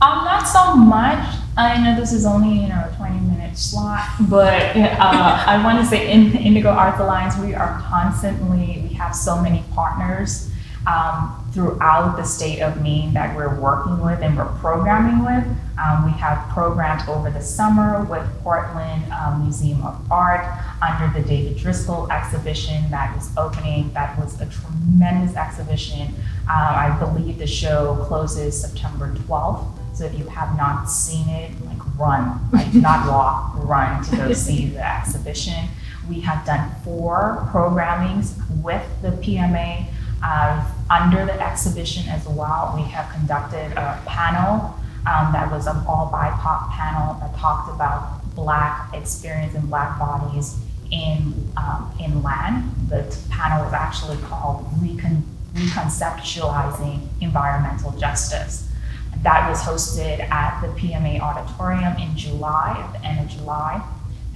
Um, 0.02 0.24
not 0.24 0.48
so 0.48 0.74
much. 0.74 1.36
I 1.56 1.82
know 1.82 1.98
this 1.98 2.12
is 2.12 2.26
only 2.26 2.60
you 2.60 2.68
know 2.68 2.88
a 2.90 2.94
20 2.96 3.20
minute 3.20 3.56
slot, 3.56 4.04
but 4.28 4.76
uh, 4.76 5.44
I 5.46 5.62
want 5.62 5.78
to 5.78 5.86
say 5.86 6.10
in 6.10 6.32
the 6.32 6.38
Indigo 6.38 6.70
Arts 6.70 6.98
Alliance, 6.98 7.38
we 7.38 7.54
are 7.54 7.80
constantly, 7.88 8.84
we 8.88 8.94
have 8.94 9.14
so 9.14 9.40
many 9.40 9.62
partners 9.74 10.50
um, 10.86 11.38
throughout 11.52 12.16
the 12.16 12.24
state 12.24 12.60
of 12.60 12.82
Maine 12.82 13.12
that 13.14 13.36
we're 13.36 13.58
working 13.60 14.00
with 14.00 14.20
and 14.20 14.36
we're 14.36 14.52
programming 14.58 15.24
with. 15.24 15.44
Um, 15.78 16.04
we 16.04 16.12
have 16.18 16.48
programs 16.50 17.02
over 17.08 17.30
the 17.30 17.40
summer 17.40 18.04
with 18.04 18.26
Portland 18.42 19.10
um, 19.12 19.42
Museum 19.42 19.84
of 19.84 20.10
Art 20.10 20.46
under 20.82 21.18
the 21.18 21.26
David 21.26 21.56
Driskell 21.56 22.10
exhibition 22.10 22.90
that 22.90 23.16
is 23.16 23.30
opening. 23.36 23.92
That 23.92 24.18
was 24.18 24.40
a 24.40 24.46
tremendous 24.46 25.36
exhibition. 25.36 26.14
Uh, 26.48 26.52
I 26.52 26.96
believe 26.98 27.38
the 27.38 27.46
show 27.46 28.04
closes 28.06 28.60
September 28.60 29.12
12th. 29.14 29.78
So 29.94 30.04
if 30.04 30.18
you 30.18 30.26
have 30.28 30.56
not 30.56 30.86
seen 30.86 31.28
it, 31.28 31.50
like 31.66 31.98
run, 31.98 32.40
like 32.52 32.72
not 32.74 33.06
walk, 33.06 33.52
run 33.56 34.02
to 34.04 34.16
go 34.16 34.32
see 34.32 34.66
the 34.70 34.96
exhibition. 34.96 35.68
We 36.08 36.20
have 36.20 36.44
done 36.44 36.74
four 36.82 37.48
programmings 37.52 38.34
with 38.62 38.84
the 39.02 39.10
PMA 39.10 39.86
uh, 40.22 40.70
under 40.90 41.24
the 41.26 41.40
exhibition 41.40 42.08
as 42.08 42.26
well. 42.26 42.72
We 42.76 42.82
have 42.82 43.12
conducted 43.12 43.72
a 43.72 44.00
panel 44.06 44.74
um, 45.06 45.32
that 45.32 45.50
was 45.50 45.66
an 45.66 45.76
all 45.88 46.10
BIPOC 46.12 46.70
panel 46.70 47.14
that 47.20 47.36
talked 47.36 47.74
about 47.74 48.20
Black 48.34 48.94
experience 48.94 49.54
in 49.54 49.66
Black 49.66 49.98
bodies 49.98 50.56
in, 50.90 51.50
um, 51.56 51.92
in 52.00 52.22
land. 52.22 52.70
The 52.88 53.18
panel 53.30 53.64
was 53.64 53.72
actually 53.72 54.18
called 54.18 54.66
Recon- 54.80 55.26
Reconceptualizing 55.54 57.08
Environmental 57.20 57.90
Justice. 57.92 58.68
That 59.22 59.48
was 59.48 59.60
hosted 59.60 60.20
at 60.30 60.60
the 60.60 60.68
PMA 60.68 61.20
Auditorium 61.20 61.96
in 61.96 62.16
July, 62.16 62.76
at 62.78 63.00
the 63.00 63.06
end 63.06 63.20
of 63.20 63.28
July. 63.28 63.84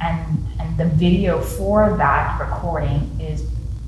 And, 0.02 0.46
and 0.60 0.76
the 0.76 0.86
video 0.86 1.40
for 1.40 1.96
that 1.96 2.38
recording 2.40 3.18
is 3.20 3.42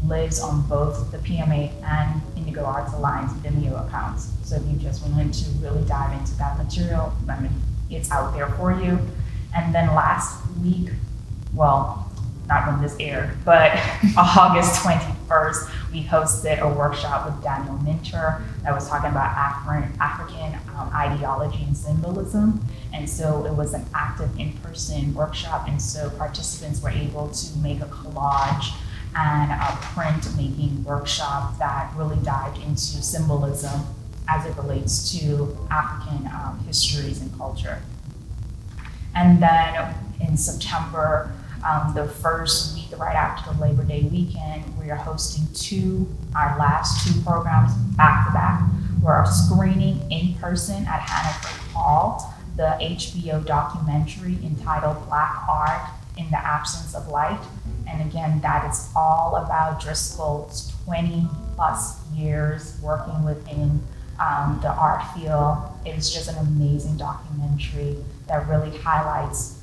lives 0.07 0.41
on 0.41 0.67
both 0.69 1.11
the 1.11 1.19
PMA 1.19 1.73
and 1.83 2.23
Indigo 2.37 2.65
Arts 2.65 2.93
Alliance 2.93 3.33
Vimeo 3.35 3.87
accounts. 3.87 4.31
So 4.45 4.57
if 4.57 4.63
you 4.67 4.77
just 4.77 5.07
wanted 5.07 5.33
to 5.35 5.51
really 5.59 5.85
dive 5.87 6.19
into 6.19 6.37
that 6.39 6.57
material, 6.57 7.13
I 7.29 7.41
mean, 7.41 7.53
it's 7.91 8.11
out 8.11 8.35
there 8.35 8.49
for 8.51 8.73
you. 8.73 8.99
And 9.57 9.75
then 9.75 9.95
last 9.95 10.41
week, 10.63 10.91
well, 11.55 12.11
not 12.49 12.67
when 12.67 12.81
this 12.81 12.97
aired, 12.99 13.37
but 13.45 13.73
August 14.17 14.83
21st, 14.83 15.93
we 15.93 16.03
hosted 16.03 16.61
a 16.61 16.69
workshop 16.69 17.27
with 17.27 17.43
Daniel 17.43 17.77
Minter 17.79 18.43
that 18.63 18.75
was 18.75 18.89
talking 18.89 19.11
about 19.11 19.35
Afri- 19.35 19.91
African 20.01 20.59
um, 20.77 20.91
ideology 20.95 21.65
and 21.65 21.77
symbolism. 21.77 22.65
And 22.95 23.09
so 23.09 23.45
it 23.45 23.53
was 23.53 23.75
an 23.75 23.85
active 23.95 24.31
in 24.39 24.53
person 24.55 25.13
workshop. 25.13 25.69
And 25.69 25.81
so 25.81 26.09
participants 26.11 26.83
were 26.83 26.91
able 26.91 27.29
to 27.29 27.59
make 27.59 27.81
a 27.81 27.87
collage 27.87 28.73
and 29.19 29.51
a 29.51 29.79
print-making 29.95 30.85
workshop 30.85 31.59
that 31.59 31.93
really 31.97 32.19
dived 32.19 32.59
into 32.59 33.03
symbolism 33.03 33.81
as 34.29 34.47
it 34.47 34.57
relates 34.57 35.19
to 35.19 35.57
African 35.71 36.27
um, 36.29 36.63
histories 36.67 37.21
and 37.21 37.37
culture. 37.37 37.83
And 39.17 39.43
then 39.43 39.95
in 40.21 40.37
September, 40.37 41.33
um, 41.69 41.95
the 41.95 42.07
first 42.07 42.77
week 42.77 42.97
right 42.97 43.17
after 43.17 43.53
the 43.53 43.61
Labor 43.61 43.83
Day 43.83 44.03
weekend, 44.03 44.79
we 44.79 44.91
are 44.91 44.97
hosting 44.97 45.49
two, 45.53 46.07
our 46.37 46.57
last 46.57 47.05
two 47.05 47.21
programs 47.23 47.75
back 47.97 48.29
to 48.29 48.33
back. 48.33 48.63
We're 49.03 49.27
screening 49.27 50.09
in 50.13 50.35
person 50.35 50.87
at 50.87 51.01
Hannaford 51.01 51.61
Hall 51.73 52.35
the 52.59 52.77
HBO 52.81 53.47
documentary 53.47 54.37
entitled 54.45 55.07
Black 55.07 55.33
Art 55.49 55.91
in 56.17 56.29
the 56.31 56.45
Absence 56.45 56.93
of 56.93 57.07
Light 57.07 57.39
and 57.91 58.09
again, 58.09 58.41
that 58.41 58.71
is 58.71 58.91
all 58.95 59.37
about 59.37 59.81
Driskell's 59.81 60.73
20 60.85 61.27
plus 61.55 61.99
years 62.13 62.79
working 62.83 63.25
within 63.25 63.83
um, 64.21 64.59
the 64.63 64.71
art 64.71 65.03
field. 65.15 65.59
It 65.85 65.97
is 65.97 66.13
just 66.13 66.29
an 66.29 66.37
amazing 66.39 66.97
documentary 66.97 67.97
that 68.27 68.47
really 68.49 68.77
highlights 68.79 69.63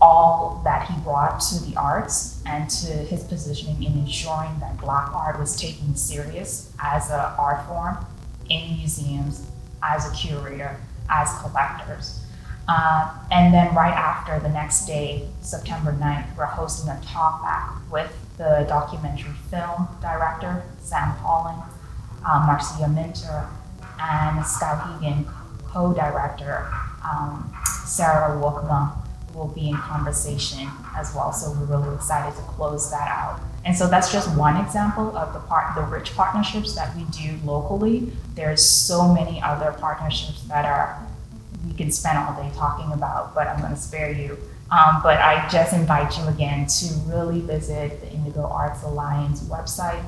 all 0.00 0.60
that 0.64 0.88
he 0.88 0.96
brought 1.00 1.40
to 1.40 1.64
the 1.64 1.76
arts 1.76 2.42
and 2.46 2.68
to 2.68 2.86
his 2.86 3.24
positioning 3.24 3.82
in 3.82 3.92
ensuring 3.98 4.58
that 4.60 4.78
Black 4.78 5.12
art 5.14 5.38
was 5.38 5.56
taken 5.56 5.96
serious 5.96 6.72
as 6.80 7.10
an 7.10 7.20
art 7.38 7.66
form 7.66 8.04
in 8.50 8.76
museums, 8.76 9.46
as 9.82 10.10
a 10.10 10.14
curator, 10.14 10.78
as 11.08 11.32
collectors. 11.40 12.23
Uh, 12.66 13.14
and 13.30 13.52
then 13.52 13.74
right 13.74 13.92
after 13.92 14.40
the 14.40 14.48
next 14.48 14.86
day, 14.86 15.28
September 15.42 15.92
9th, 15.92 16.36
we're 16.36 16.46
hosting 16.46 16.90
a 16.90 17.00
talk 17.04 17.42
back 17.42 17.70
with 17.90 18.10
the 18.38 18.64
documentary 18.68 19.32
film 19.50 19.86
director, 20.00 20.64
Sam 20.80 21.14
Pollard, 21.16 21.62
uh, 22.26 22.44
Marcia 22.46 22.88
Minter, 22.88 23.48
and 24.00 24.44
Scott 24.46 25.00
Hegan, 25.00 25.26
co-director, 25.66 26.66
um, 27.04 27.52
Sarah 27.84 28.40
Wokma, 28.40 28.96
will 29.34 29.48
be 29.48 29.68
in 29.68 29.76
conversation 29.76 30.68
as 30.96 31.14
well. 31.14 31.32
So 31.32 31.50
we're 31.52 31.78
really 31.78 31.94
excited 31.94 32.34
to 32.36 32.42
close 32.42 32.90
that 32.90 33.08
out. 33.08 33.40
And 33.64 33.76
so 33.76 33.88
that's 33.88 34.12
just 34.12 34.34
one 34.36 34.56
example 34.56 35.16
of 35.16 35.32
the 35.32 35.40
part, 35.40 35.74
the 35.74 35.82
rich 35.82 36.14
partnerships 36.14 36.74
that 36.74 36.94
we 36.96 37.04
do 37.04 37.38
locally. 37.44 38.12
There's 38.34 38.62
so 38.62 39.12
many 39.12 39.40
other 39.42 39.72
partnerships 39.72 40.42
that 40.42 40.64
are 40.64 41.04
we 41.74 41.84
can 41.84 41.90
spend 41.90 42.18
all 42.18 42.40
day 42.40 42.50
talking 42.54 42.92
about, 42.92 43.34
but 43.34 43.48
I'm 43.48 43.58
going 43.60 43.74
to 43.74 43.80
spare 43.80 44.12
you. 44.12 44.38
Um, 44.70 45.00
but 45.02 45.18
I 45.18 45.46
just 45.48 45.72
invite 45.72 46.16
you 46.16 46.26
again 46.28 46.66
to 46.66 46.86
really 47.06 47.40
visit 47.40 48.00
the 48.00 48.10
Indigo 48.12 48.46
Arts 48.46 48.82
Alliance 48.82 49.42
website. 49.42 50.02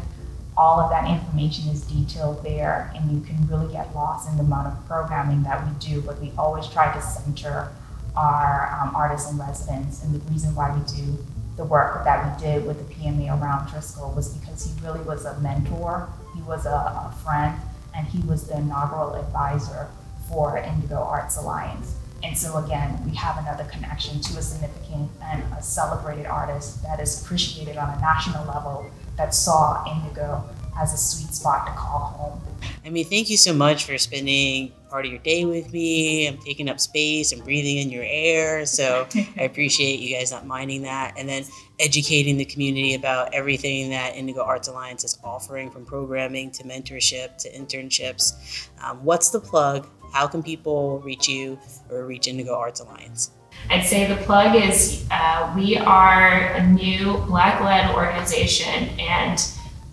All 0.57 0.81
of 0.81 0.91
that 0.91 1.11
information 1.11 1.71
is 1.71 1.83
detailed 1.83 2.43
there, 2.43 2.93
and 2.95 3.11
you 3.11 3.21
can 3.21 3.47
really 3.49 3.71
get 3.73 3.95
lost 3.95 4.31
in 4.31 4.37
the 4.37 4.45
amount 4.45 4.69
of 4.69 4.87
programming 4.87 5.43
that 5.43 5.67
we 5.67 5.73
do. 5.79 6.01
But 6.01 6.21
we 6.21 6.33
always 6.39 6.67
try 6.69 6.93
to 6.95 7.03
center 7.03 7.73
our 8.17 8.81
um, 8.81 8.95
artists 8.97 9.29
and 9.31 9.39
residents. 9.39 10.03
And 10.03 10.15
the 10.15 10.33
reason 10.33 10.55
why 10.55 10.75
we 10.75 10.81
do 10.87 11.19
the 11.57 11.65
work 11.65 12.05
that 12.05 12.41
we 12.41 12.45
did 12.45 12.67
with 12.67 12.79
the 12.79 12.95
PMA 12.95 13.29
around 13.41 13.69
Driskell 13.69 14.15
was 14.15 14.29
because 14.29 14.65
he 14.65 14.87
really 14.87 15.01
was 15.01 15.25
a 15.25 15.39
mentor, 15.41 16.09
he 16.35 16.43
was 16.43 16.65
a, 16.65 16.71
a 16.71 17.15
friend, 17.25 17.61
and 17.95 18.07
he 18.07 18.21
was 18.21 18.47
the 18.47 18.57
inaugural 18.57 19.15
advisor 19.15 19.89
for 20.29 20.59
Indigo 20.59 20.97
Arts 20.97 21.37
Alliance. 21.37 21.97
And 22.23 22.37
so 22.37 22.57
again, 22.59 23.01
we 23.05 23.15
have 23.15 23.39
another 23.39 23.65
connection 23.65 24.21
to 24.21 24.39
a 24.39 24.43
significant 24.43 25.11
and 25.23 25.43
a 25.57 25.63
celebrated 25.63 26.27
artist 26.27 26.83
that 26.83 27.01
is 27.01 27.23
appreciated 27.23 27.77
on 27.77 27.97
a 27.97 28.01
national 28.01 28.47
level 28.47 28.91
that 29.17 29.35
saw 29.35 29.85
Indigo 29.91 30.45
as 30.79 30.93
a 30.93 30.97
sweet 30.97 31.33
spot 31.33 31.67
to 31.67 31.73
call 31.73 31.99
home. 32.01 32.41
I 32.85 32.91
mean, 32.91 33.05
thank 33.07 33.31
you 33.31 33.37
so 33.37 33.53
much 33.53 33.85
for 33.85 33.97
spending 33.99 34.73
part 34.91 35.05
of 35.05 35.11
your 35.11 35.21
day 35.21 35.45
with 35.45 35.73
me. 35.73 36.29
I'm 36.29 36.39
taking 36.39 36.69
up 36.69 36.79
space 36.79 37.33
and 37.33 37.43
breathing 37.43 37.79
in 37.79 37.91
your 37.91 38.05
air. 38.07 38.65
So 38.67 39.07
I 39.37 39.43
appreciate 39.43 40.01
you 40.01 40.15
guys 40.17 40.31
not 40.31 40.47
minding 40.47 40.83
that. 40.83 41.15
And 41.17 41.29
then 41.29 41.45
educating 41.81 42.37
the 42.37 42.45
community 42.45 42.95
about 42.95 43.35
everything 43.35 43.91
that 43.91 44.17
Indigo 44.17 44.43
Arts 44.43 44.69
Alliance 44.69 45.05
is 45.05 45.19
offering 45.25 45.71
from 45.71 45.85
programming 45.85 46.51
to 46.53 46.65
mentorship 46.65 47.37
to 47.39 47.53
internships. 47.53 48.69
Um, 48.83 49.03
what's 49.05 49.31
the 49.31 49.41
plug? 49.41 49.89
How 50.13 50.27
can 50.27 50.43
people 50.43 51.01
reach 51.01 51.29
you 51.29 51.59
or 51.91 52.07
reach 52.07 52.27
Indigo 52.27 52.55
Arts 52.55 52.81
Alliance? 52.81 53.31
I'd 53.71 53.85
say 53.85 54.07
the 54.07 54.23
plug 54.23 54.55
is 54.55 55.07
uh, 55.11 55.53
we 55.57 55.77
are 55.77 56.53
a 56.55 56.67
new 56.67 57.19
Black 57.27 57.61
led 57.61 57.95
organization, 57.95 58.89
and 58.99 59.39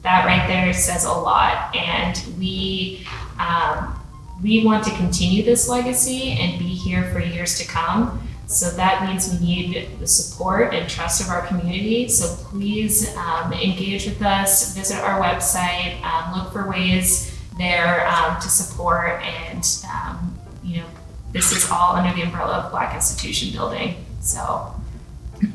that 0.04 0.26
right 0.26 0.48
there 0.48 0.74
says 0.74 1.06
a 1.06 1.12
lot. 1.12 1.76
And 1.76 2.22
we 2.38 3.08
um, 3.40 4.00
we 4.42 4.66
want 4.66 4.84
to 4.86 4.92
continue 4.92 5.44
this 5.44 5.68
legacy 5.70 6.32
and 6.32 6.60
be 6.60 6.66
here 6.66 7.10
for 7.12 7.20
years 7.20 7.58
to 7.60 7.68
come. 7.68 8.28
So 8.46 8.70
that 8.72 9.08
means 9.08 9.32
we 9.32 9.46
need 9.46 10.00
the 10.00 10.06
support 10.06 10.74
and 10.74 10.88
trust 10.90 11.22
of 11.22 11.30
our 11.30 11.48
community. 11.48 12.08
So 12.10 12.36
please 12.50 13.16
um, 13.16 13.54
engage 13.54 14.06
with 14.06 14.22
us, 14.22 14.76
visit 14.76 14.98
our 14.98 15.20
website, 15.20 16.00
um, 16.04 16.38
look 16.38 16.52
for 16.54 16.70
ways 16.70 17.33
there 17.58 18.08
um, 18.08 18.40
to 18.42 18.50
support 18.50 19.22
and 19.22 19.64
um, 19.92 20.40
you 20.64 20.78
know 20.78 20.88
this 21.32 21.52
is 21.52 21.70
all 21.70 21.96
under 21.96 22.16
the 22.16 22.22
umbrella 22.22 22.60
of 22.60 22.72
black 22.72 22.96
institution 22.96 23.52
building. 23.52 24.06
So 24.22 24.74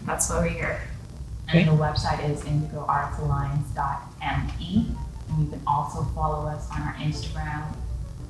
that's 0.05 0.29
why 0.29 0.41
we're 0.41 0.49
here. 0.49 0.83
And 1.53 1.69
the 1.69 1.73
website 1.73 2.29
is 2.29 2.43
indigoartsalliance.me 2.43 4.89
and 5.31 5.45
you 5.45 5.51
can 5.51 5.61
also 5.67 6.03
follow 6.15 6.47
us 6.47 6.71
on 6.71 6.83
our 6.83 6.95
instagram 6.95 7.63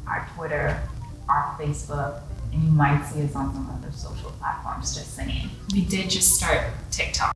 our 0.07 0.29
twitter 0.35 0.81
our 1.29 1.57
facebook 1.59 2.21
and 2.53 2.63
you 2.63 2.71
might 2.71 3.03
see 3.05 3.23
us 3.23 3.35
on 3.35 3.53
some 3.53 3.69
other 3.71 3.93
social 3.93 4.31
platforms 4.33 4.95
just 4.95 5.15
saying 5.15 5.49
we 5.73 5.85
did 5.85 6.11
just 6.11 6.35
start 6.35 6.63
tiktok 6.91 7.35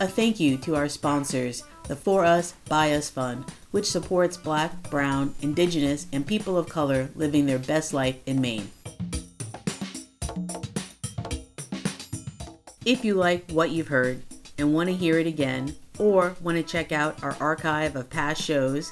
A 0.00 0.08
thank 0.08 0.40
you 0.40 0.56
to 0.56 0.74
our 0.76 0.88
sponsors, 0.88 1.62
the 1.86 1.94
For 1.94 2.24
Us, 2.24 2.54
By 2.70 2.94
Us 2.94 3.10
Fund, 3.10 3.44
which 3.70 3.84
supports 3.84 4.38
Black, 4.38 4.88
Brown, 4.88 5.34
Indigenous, 5.42 6.06
and 6.10 6.26
people 6.26 6.56
of 6.56 6.70
color 6.70 7.10
living 7.14 7.44
their 7.44 7.58
best 7.58 7.92
life 7.92 8.16
in 8.24 8.40
Maine. 8.40 8.70
If 12.86 13.04
you 13.04 13.12
like 13.12 13.50
what 13.50 13.72
you've 13.72 13.88
heard 13.88 14.22
and 14.56 14.72
want 14.72 14.88
to 14.88 14.96
hear 14.96 15.18
it 15.18 15.26
again, 15.26 15.76
or 15.98 16.34
want 16.40 16.56
to 16.56 16.62
check 16.62 16.92
out 16.92 17.22
our 17.22 17.36
archive 17.38 17.94
of 17.94 18.08
past 18.08 18.40
shows, 18.40 18.90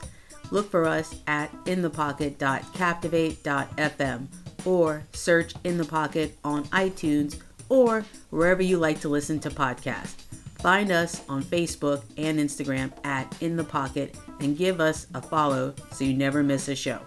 look 0.50 0.70
for 0.70 0.84
us 0.84 1.14
at 1.26 1.50
inthepocket.captivate.fm 1.64 4.26
or 4.66 5.04
search 5.14 5.54
In 5.64 5.78
the 5.78 5.86
Pocket 5.86 6.36
on 6.44 6.64
iTunes 6.64 7.40
or 7.70 8.04
wherever 8.28 8.60
you 8.60 8.76
like 8.76 9.00
to 9.00 9.08
listen 9.08 9.40
to 9.40 9.48
podcasts. 9.48 10.16
Find 10.60 10.90
us 10.90 11.22
on 11.28 11.42
Facebook 11.42 12.02
and 12.16 12.38
Instagram 12.38 12.92
at 13.04 13.32
In 13.40 13.56
the 13.56 13.64
Pocket 13.64 14.16
and 14.40 14.56
give 14.56 14.80
us 14.80 15.06
a 15.14 15.22
follow 15.22 15.72
so 15.92 16.04
you 16.04 16.14
never 16.14 16.42
miss 16.42 16.68
a 16.68 16.74
show. 16.74 17.00